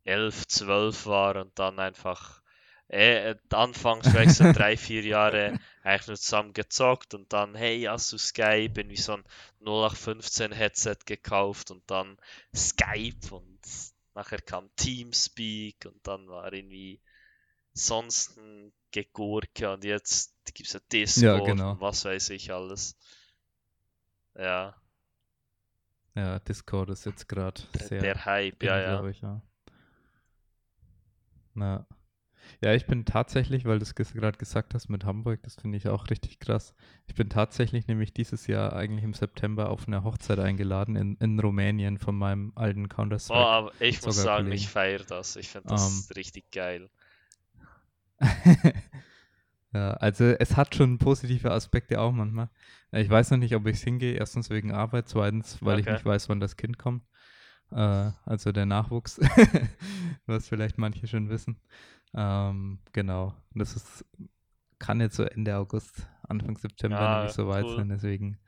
[0.04, 2.42] elf, zwölf war und dann einfach,
[2.88, 8.12] äh, anfangs vielleicht so drei, vier Jahre eigentlich nur zusammen gezockt und dann, hey, hast
[8.12, 9.24] du Skype, irgendwie so ein
[9.60, 12.18] 0815 Headset gekauft und dann
[12.56, 13.58] Skype und
[14.14, 17.00] nachher kam Teamspeak und dann war irgendwie
[17.78, 21.72] sonst ein Gegurke und jetzt gibt es ja Discord genau.
[21.72, 22.96] und was weiß ich alles.
[24.34, 24.74] Ja,
[26.14, 28.88] Ja, Discord ist jetzt gerade sehr der Hype, in, ja, ja.
[28.92, 29.40] glaube ich, ja.
[31.54, 31.86] Na.
[32.62, 35.88] Ja, ich bin tatsächlich, weil du es gerade gesagt hast mit Hamburg, das finde ich
[35.88, 36.74] auch richtig krass.
[37.06, 41.38] Ich bin tatsächlich nämlich dieses Jahr eigentlich im September auf eine Hochzeit eingeladen in, in
[41.40, 43.38] Rumänien von meinem alten Oh, Counter-Strike.
[43.38, 44.52] aber ich muss sagen, Kollegen.
[44.52, 45.36] ich feiere das.
[45.36, 46.16] Ich finde das Ähm.
[46.16, 46.90] richtig geil.
[49.72, 52.48] ja, also es hat schon positive Aspekte auch manchmal.
[52.92, 54.14] Äh, Ich weiß noch nicht, ob ich hingehe.
[54.14, 55.90] Erstens wegen Arbeit, zweitens, weil ich Okay.
[55.90, 57.04] nicht weiß, wann das Kind kommt.
[57.72, 59.20] Äh, also der Nachwuchs,
[60.26, 61.60] was vielleicht manche schon wissen.
[62.14, 63.34] Ähm, genau.
[63.54, 64.04] Das ist,
[64.78, 67.70] kann jetzt so Ende August, Anfang September Ja, nämlich so weit cool.
[67.70, 67.90] sein.
[67.90, 68.38] Deswegen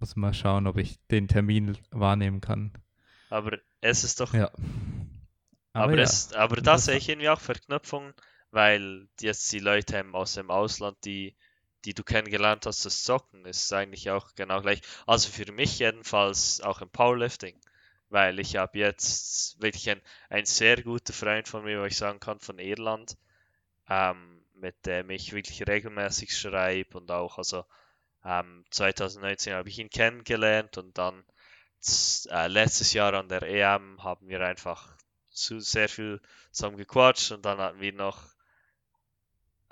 [0.00, 2.72] muss man schauen, ob ich den Termin wahrnehmen kann.
[3.30, 4.32] Aber es ist doch.
[4.32, 4.50] Ja.
[5.74, 8.14] aber, ja, es, aber da sehe ich irgendwie auch Verknüpfungen,
[8.52, 11.34] weil jetzt die Leute aus dem Ausland, die,
[11.84, 14.82] die du kennengelernt hast, das Zocken, ist eigentlich auch genau gleich.
[15.06, 17.58] Also für mich jedenfalls auch im Powerlifting.
[18.10, 22.20] Weil ich habe jetzt wirklich ein, ein sehr guter Freund von mir, wo ich sagen
[22.20, 23.16] kann, von Irland,
[23.88, 27.64] ähm, mit dem ich wirklich regelmäßig schreibe und auch, also
[28.24, 31.24] ähm, 2019 habe ich ihn kennengelernt und dann
[32.30, 34.96] äh, letztes Jahr an der EM haben wir einfach
[35.30, 38.31] zu sehr viel zusammen gequatscht und dann hatten wir noch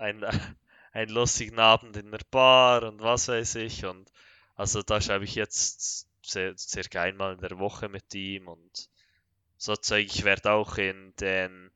[0.01, 0.25] einen,
[0.93, 4.11] einen lustigen Abend in der Bar und was weiß ich und
[4.57, 8.89] also da schreibe ich jetzt cir- circa einmal in der Woche mit ihm und
[9.57, 10.07] so Zeug.
[10.07, 11.71] Ich werde auch in den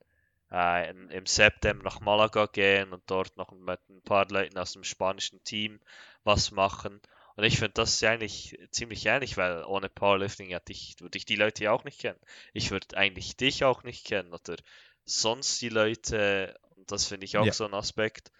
[0.51, 4.73] äh, in, im September nach Malaga gehen und dort noch mit ein paar Leuten aus
[4.73, 5.81] dem spanischen Team
[6.25, 7.01] was machen.
[7.37, 11.37] Und ich finde das eigentlich ziemlich ähnlich, weil ohne Powerlifting hätte ich, würde ich die
[11.37, 12.21] Leute ja auch nicht kennen.
[12.55, 14.57] Ich würde eigentlich dich auch nicht kennen oder
[15.05, 16.59] sonst die Leute.
[16.77, 17.53] Und das finde ich auch Ja.
[17.53, 18.33] so ein Aspekt,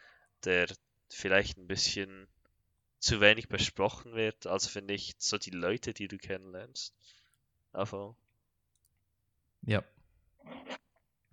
[0.45, 0.69] der
[1.11, 2.27] vielleicht ein bisschen
[2.99, 4.47] zu wenig besprochen wird.
[4.47, 6.95] Also finde ich so die Leute, die du kennenlernst.
[7.73, 8.17] Also,
[9.63, 9.83] Ja.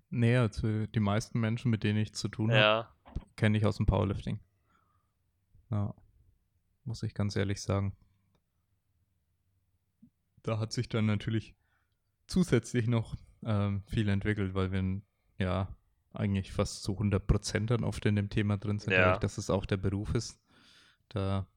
[0.10, 2.96] Nee, also die meisten Menschen, mit denen ich zu tun habe, ja,
[3.38, 4.40] kenne ich aus dem Powerlifting.
[5.70, 5.94] Ja.
[6.84, 7.96] Muss ich ganz ehrlich sagen.
[10.44, 11.56] Da hat sich dann natürlich
[12.28, 15.02] zusätzlich noch ähm, viel entwickelt, weil wir
[15.38, 15.74] ja
[16.14, 19.04] eigentlich fast zu 100% dann oft in dem Thema drin sind, Ja.
[19.06, 20.40] dadurch, dass es auch der Beruf ist.
[21.10, 21.48] Da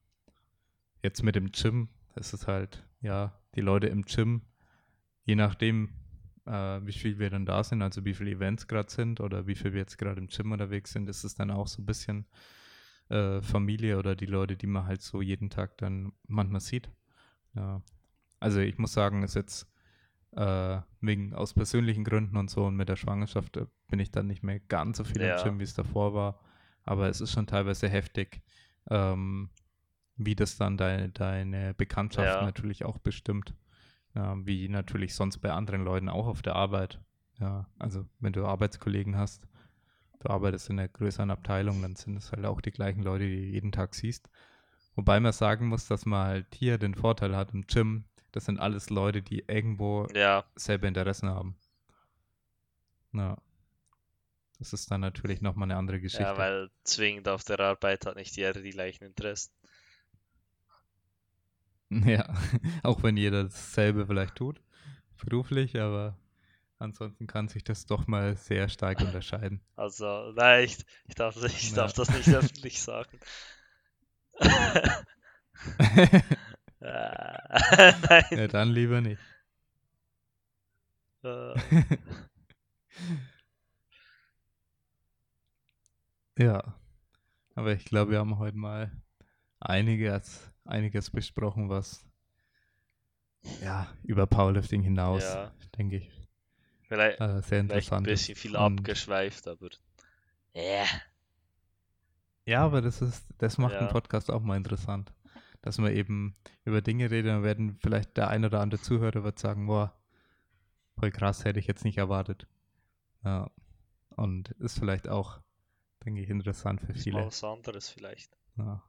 [1.03, 4.41] jetzt mit dem Gym, es ist halt, ja, die Leute im Gym,
[5.23, 5.89] je nachdem,
[6.45, 9.55] äh, wie viel wir dann da sind, also wie viele Events gerade sind oder wie
[9.55, 12.25] viel wir jetzt gerade im Gym unterwegs sind, ist es dann auch so ein bisschen
[13.09, 16.89] äh, Familie oder die Leute, die man halt so jeden Tag dann manchmal sieht.
[17.53, 17.81] Ja.
[18.39, 19.67] Also ich muss sagen, ist jetzt
[20.35, 24.27] äh, wegen aus persönlichen Gründen und so und mit der Schwangerschaft äh, bin ich dann
[24.27, 25.37] nicht mehr ganz so viel Ja.
[25.37, 26.39] im Gym, wie es davor war.
[26.83, 28.41] Aber es ist schon teilweise heftig,
[28.89, 29.49] ähm,
[30.17, 32.45] wie das dann deine, deine Bekanntschaft Ja.
[32.45, 33.53] natürlich auch bestimmt.
[34.13, 37.01] Ja, wie natürlich sonst bei anderen Leuten auch auf der Arbeit.
[37.39, 39.45] Ja, also wenn du Arbeitskollegen hast,
[40.21, 43.35] du arbeitest in einer größeren Abteilung, dann sind es halt auch die gleichen Leute, die
[43.35, 44.29] du jeden Tag siehst.
[44.95, 48.05] Wobei man sagen muss, dass man halt hier den Vorteil hat im Gym,
[48.35, 51.57] das sind alles Leute, die irgendwo Ja, selber Interessen haben.
[53.13, 53.37] Ja.
[54.59, 56.23] Das ist dann natürlich nochmal eine andere Geschichte.
[56.23, 59.53] ja, weil zwingend auf der Arbeit hat nicht jeder die gleichen Interessen.
[61.89, 62.33] Ja,
[62.83, 64.61] auch wenn jeder dasselbe vielleicht tut,
[65.17, 66.17] beruflich, aber
[66.79, 69.61] ansonsten kann sich das doch mal sehr stark unterscheiden.
[69.77, 70.77] Also, nein, ich,
[71.07, 71.73] ich, darf, ich Ja.
[71.73, 73.19] darf das nicht öffentlich sagen.
[76.85, 78.25] Äh, Nein.
[78.35, 79.21] ja, dann lieber nicht.
[81.23, 81.55] äh,
[86.37, 86.75] Ja,
[87.55, 88.91] aber ich glaube, wir haben heute mal
[89.59, 92.05] einiges, einiges besprochen, was
[93.61, 95.51] ja über Powerlifting hinaus, Ja.
[95.77, 96.11] denke ich,
[96.87, 99.69] Vielleicht, äh, sehr vielleicht ein interessant bisschen viel abgeschweift, aber.
[100.53, 100.85] Ja.
[102.45, 103.79] Ja, aber das ist, das macht Ja.
[103.81, 105.13] einen Podcast auch mal interessant.
[105.65, 109.39] Dass man eben über Dinge redet, dann werden vielleicht der ein oder andere Zuhörer wird
[109.39, 109.97] sagen, boah,
[110.97, 112.47] voll krass, hätte ich jetzt nicht erwartet.
[113.23, 113.49] Ja.
[114.09, 115.41] Und ist vielleicht auch,
[116.05, 117.25] denke ich, interessant für Ist mal viele.
[117.25, 118.37] was anderes vielleicht.
[118.57, 118.83] Ja.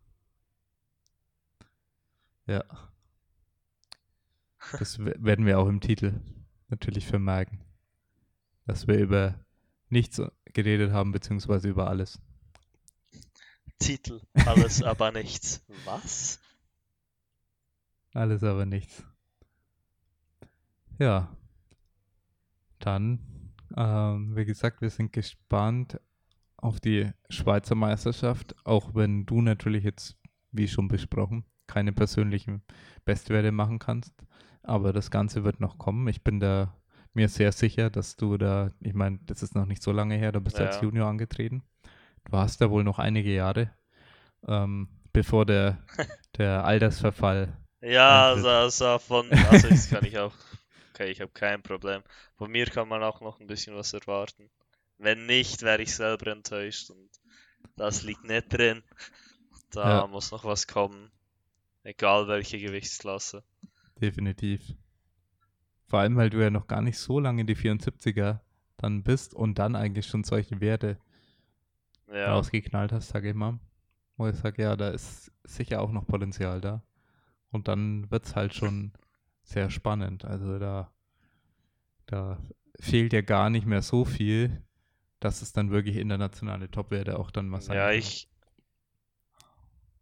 [2.47, 2.65] Ja.
[4.79, 6.21] Das we- werden wir auch im Titel
[6.69, 7.65] natürlich vermerken.
[8.67, 9.41] Dass wir über
[9.89, 10.21] nichts
[10.53, 12.21] geredet haben, beziehungsweise über alles.
[13.79, 15.65] Titel, alles aber nichts.
[15.87, 16.39] Was?
[18.17, 19.05] Alles aber nichts.
[20.99, 21.37] Ja.
[22.79, 23.19] Dann,
[23.77, 26.01] ähm, wie gesagt, wir sind gespannt
[26.57, 30.17] auf die Schweizer Meisterschaft, auch wenn du natürlich jetzt,
[30.51, 32.63] wie schon besprochen, keine persönlichen
[33.05, 34.15] Bestwerte machen kannst.
[34.63, 36.09] Aber das Ganze wird noch kommen.
[36.09, 36.75] Ich bin da
[37.13, 40.33] mir sehr sicher, dass du da, ich meine, das ist noch nicht so lange her,
[40.33, 40.85] du bist als Ja.
[40.85, 41.65] Junior angetreten.
[42.25, 43.73] Du hast da wohl noch einige Jahre,
[44.49, 45.85] ähm, bevor der,
[46.39, 49.39] der Altersverfall Ja, also, also von.
[49.41, 50.35] Also, das kann ich auch.
[50.93, 52.03] Okay, ich habe kein Problem.
[52.37, 54.51] Von mir kann man auch noch ein bisschen was erwarten.
[54.99, 57.11] Wenn nicht, wäre ich selber enttäuscht und
[57.77, 58.83] das liegt nicht drin.
[59.71, 60.09] Da Ja.
[60.09, 61.13] muss noch was kommen.
[61.85, 63.45] Egal welche Gewichtsklasse.
[64.01, 64.75] Definitiv.
[65.89, 68.41] Vor allem, weil du ja noch gar nicht so lange die 74er
[68.77, 70.97] dann bist und dann eigentlich schon solche Werte
[72.13, 73.59] Ja, rausgeknallt hast, sage ich mal.
[74.17, 76.83] Wo ich sage, ja, da ist sicher auch noch Potenzial da.
[77.51, 78.93] Und dann wird es halt schon
[79.43, 80.25] sehr spannend.
[80.25, 80.93] Also da,
[82.07, 82.39] da
[82.81, 84.63] fehlt ja gar nicht mehr so viel,
[85.21, 88.29] dass es dann wirklich internationale Topwerte auch dann mal sein ja, ich.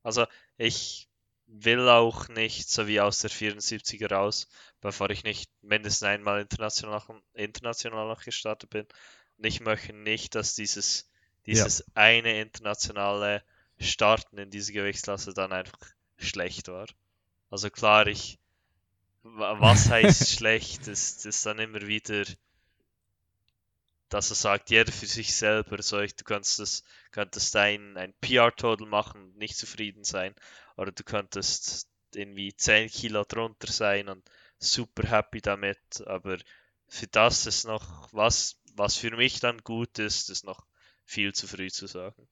[0.02, 0.26] Also,
[0.58, 1.08] ich
[1.46, 4.48] will auch nicht so wie aus der 74er raus,
[4.80, 8.86] bevor ich nicht mindestens einmal international, international noch gestartet bin.
[9.38, 11.10] Und ich möchte nicht, dass dieses,
[11.46, 13.42] dieses eine internationale
[13.78, 15.78] Starten in diese Gewichtsklasse dann einfach
[16.16, 16.86] schlecht war.
[17.54, 18.38] Also klar, ich,
[19.22, 22.24] wa- was heißt schlecht, ist, ist dann immer wieder,
[24.08, 28.14] dass er sagt, jeder für sich selber, so ich, du kannst das, könntest ein, ein
[28.20, 30.34] PR-Total machen und nicht zufrieden sein,
[30.78, 34.26] oder du könntest irgendwie 10 Kilo drunter sein und
[34.58, 36.38] super happy damit, aber
[36.88, 40.64] für das ist noch, was, was für mich dann gut ist, ist noch
[41.04, 42.26] viel zu früh zu sagen.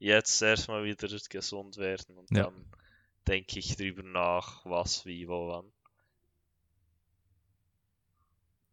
[0.00, 2.46] Jetzt erstmal wieder gesund werden und Ja.
[2.46, 2.66] dann
[3.26, 5.72] denke ich drüber nach, was, wie, wo, wann.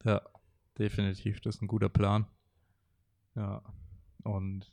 [0.03, 0.21] Ja,
[0.77, 1.41] definitiv.
[1.41, 2.27] Das ist ein guter Plan.
[3.35, 3.61] Ja,
[4.23, 4.71] und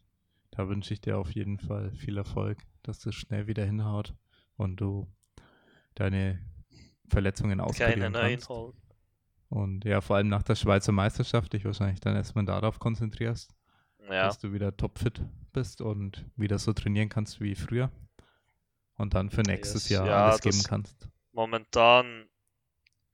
[0.50, 4.14] da wünsche ich dir auf jeden Fall viel Erfolg, dass das schnell wieder hinhaut
[4.56, 5.06] und du
[5.94, 6.40] deine
[7.08, 8.48] Verletzungen Keine auskurieren neuen kannst.
[8.48, 8.74] holen.
[9.48, 13.54] Und ja, vor allem nach der Schweizer Meisterschaft dich wahrscheinlich dann erstmal darauf konzentrierst,
[14.08, 15.22] Ja, dass du wieder topfit
[15.52, 17.90] bist und wieder so trainieren kannst wie früher.
[18.97, 19.90] Und dann für nächstes Yes.
[19.90, 21.09] Jahr Ja, alles geben das- kannst.
[21.32, 22.28] momentan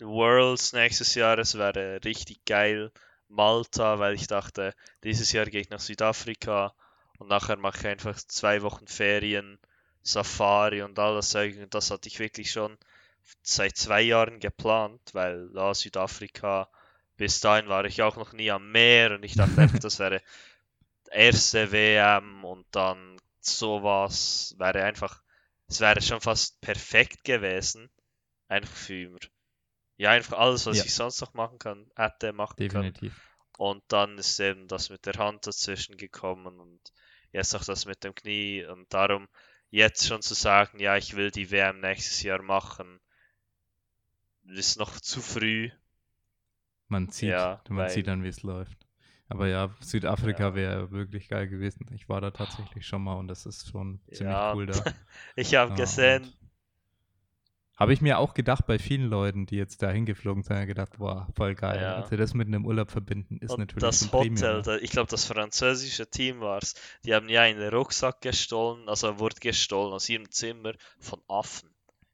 [0.01, 2.91] Worlds nächstes Jahr, es wäre richtig geil.
[3.29, 4.75] Malta, weil ich dachte,
[5.05, 6.75] dieses Jahr gehe ich nach Südafrika
[7.19, 9.59] und nachher mache ich einfach zwei Wochen Ferien,
[10.03, 11.57] Safari und alles Zeug.
[11.59, 12.77] Und das hatte ich wirklich schon
[13.43, 16.69] seit zwei Jahren geplant, weil da Südafrika,
[17.17, 20.23] bis dahin war ich auch noch nie am Meer und ich dachte einfach, das wäre
[21.13, 25.23] erste WM und dann sowas wäre einfach,
[25.71, 27.89] es wäre schon fast perfekt gewesen.
[28.49, 29.17] Einfach für,
[29.97, 30.85] ja, einfach alles, was Ja.
[30.85, 32.93] ich sonst noch machen kann, hätte machen können.
[32.93, 33.29] Definitiv.
[33.57, 36.81] Und dann ist eben das mit der Hand dazwischen gekommen und
[37.33, 38.65] jetzt auch das mit dem Knie.
[38.65, 39.29] Und darum
[39.71, 43.01] jetzt schon zu sagen, ja, ich will die WM nächstes Jahr machen,
[44.45, 45.71] ist noch zu früh.
[46.89, 48.87] Man sieht, Ja, man weil- sieht dann, wie es läuft.
[49.31, 50.55] Aber ja, Südafrika Ja.
[50.55, 51.87] wäre wirklich geil gewesen.
[51.95, 54.53] Ich war da tatsächlich schon mal und das ist schon ziemlich Ja.
[54.53, 54.85] cool da.
[55.37, 56.35] Ich habe Ja, gesehen,
[57.77, 61.27] Habe ich mir auch gedacht, bei vielen Leuten, die jetzt da hingeflogen sind, gedacht, boah,
[61.35, 61.81] voll geil.
[61.81, 61.97] Ja.
[61.97, 64.13] Also das mit einem Urlaub verbinden ist und natürlich das Premium,
[64.43, 66.75] Hotel, da, ich glaube, das französische Team war es,
[67.05, 71.69] die haben ja einen Rucksack gestohlen, also wurde gestohlen aus ihrem Zimmer von Affen.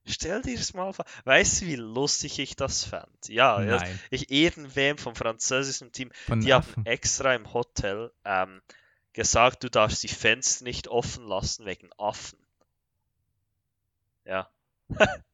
[0.07, 1.05] Stell dir das mal vor.
[1.25, 3.29] Weißt du, wie lustig ich das fand?
[3.29, 6.87] Ja, ja, Nein, ich irgendwem vom französischen Team von Die haben Affen.
[6.87, 8.61] extra im Hotel ähm,
[9.13, 12.39] gesagt, du darfst die Fenster nicht offen lassen wegen Affen.
[14.25, 14.49] Ja.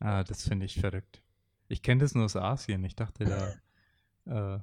[0.00, 1.22] Ah, das finde ich verrückt.
[1.68, 2.84] Ich kenne das nur aus Asien.
[2.84, 3.24] Ich dachte
[4.26, 4.60] da, äh,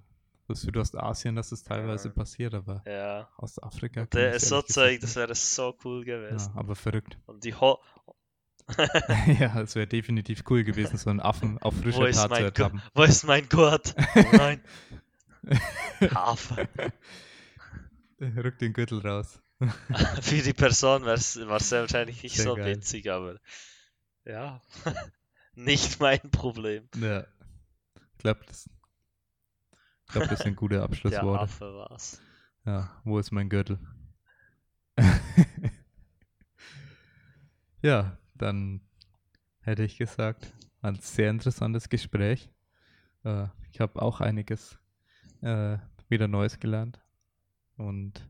[0.47, 2.13] aus Südostasien, dass es teilweise Ja.
[2.13, 3.29] passiert, aber ja.
[3.37, 4.05] aus Afrika.
[4.05, 6.51] Der ist so Zeug, das wäre so cool gewesen.
[6.53, 7.17] Ja, aber verrückt.
[7.25, 7.79] Und die Ho
[9.39, 12.81] ja, es wäre definitiv cool gewesen, so einen Affen auf frischer ist Tat zu ertappen.
[12.93, 13.93] Wo ist mein Gott?
[14.15, 14.61] Oh nein.
[16.15, 16.67] Affe.
[18.19, 19.39] Rück den Gürtel raus.
[20.21, 22.75] Für die Person war es wahrscheinlich nicht Sehr so geil.
[22.75, 23.39] witzig, aber
[24.25, 24.61] ja.
[25.55, 26.89] nicht mein Problem.
[26.97, 27.25] Ja.
[27.95, 28.67] Ich glaube, das,
[30.07, 31.41] ich glaub, das sind gute Der Abschlussworte.
[31.41, 32.19] Affe war's.
[32.65, 33.79] Ja, wo ist mein Gürtel?
[37.83, 38.81] ja, dann
[39.61, 42.49] hätte ich gesagt, ein sehr interessantes Gespräch.
[43.23, 44.79] Äh, ich habe auch einiges
[45.41, 45.77] äh,
[46.09, 47.01] wieder Neues gelernt
[47.77, 48.29] und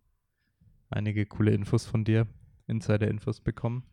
[0.90, 2.28] einige coole Infos von dir,
[2.68, 3.84] Insider-Infos bekommen.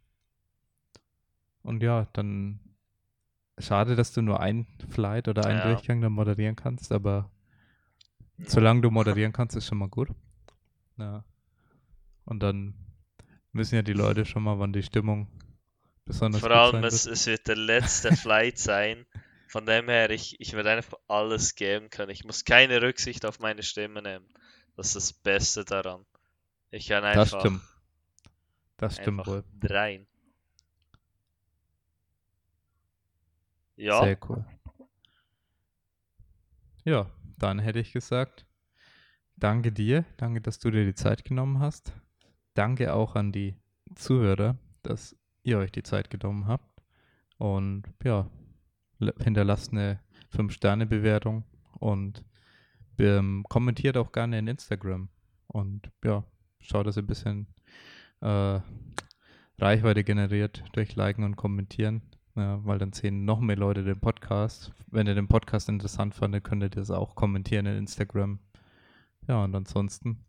[1.63, 2.61] Und ja, dann
[3.59, 5.73] schade, dass du nur ein Flight oder einen Ja.
[5.73, 7.31] Durchgang dann moderieren kannst, aber
[8.47, 10.09] solange du moderieren kannst, ist schon mal gut.
[10.97, 11.25] Ja.
[12.25, 12.75] Und dann
[13.53, 15.29] wissen ja die Leute schon mal, wann die Stimmung
[16.05, 17.15] besonders Vor allem, es, wird.
[17.15, 19.07] es wird der letzte Flight sein.
[19.49, 22.11] Von dem her, ich, ich werde einfach alles geben können.
[22.11, 24.27] Ich muss keine Rücksicht auf meine Stimme nehmen.
[24.77, 26.07] Das ist das Beste daran.
[26.71, 27.63] Ich kann einfach, Das stimmt.
[28.79, 29.45] Das stimmt wohl.
[29.65, 30.07] rein.
[33.77, 34.45] Ja, Sehr cool.
[36.85, 38.47] Ja, dann hätte ich gesagt,
[39.37, 41.93] danke dir, danke, dass du dir die Zeit genommen hast.
[42.55, 43.57] Danke auch an die
[43.95, 46.83] Zuhörer, dass ihr euch die Zeit genommen habt.
[47.39, 48.29] Und ja,
[49.21, 50.01] hinterlasst eine
[50.35, 51.45] 5-Sterne-Bewertung
[51.79, 52.25] und
[52.99, 55.09] ähm, kommentiert auch gerne in Instagram.
[55.49, 56.25] Und ja,
[56.61, 57.47] schaut, dass ihr ein bisschen
[58.21, 58.61] äh,
[59.59, 62.03] Reichweite generiert durch Liken und Kommentieren.
[62.35, 64.73] Ja, weil dann sehen noch mehr Leute den Podcast.
[64.87, 68.39] Wenn ihr den Podcast interessant fandet, könnt ihr das auch kommentieren in Instagram.
[69.29, 70.25] Ja, und ansonsten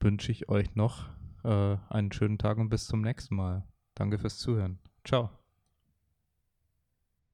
[0.00, 1.08] wünsche ich euch noch
[1.44, 3.64] äh, einen schönen Tag und bis zum nächsten Mal.
[3.96, 4.78] Danke fürs Zuhören.
[5.04, 5.30] Ciao.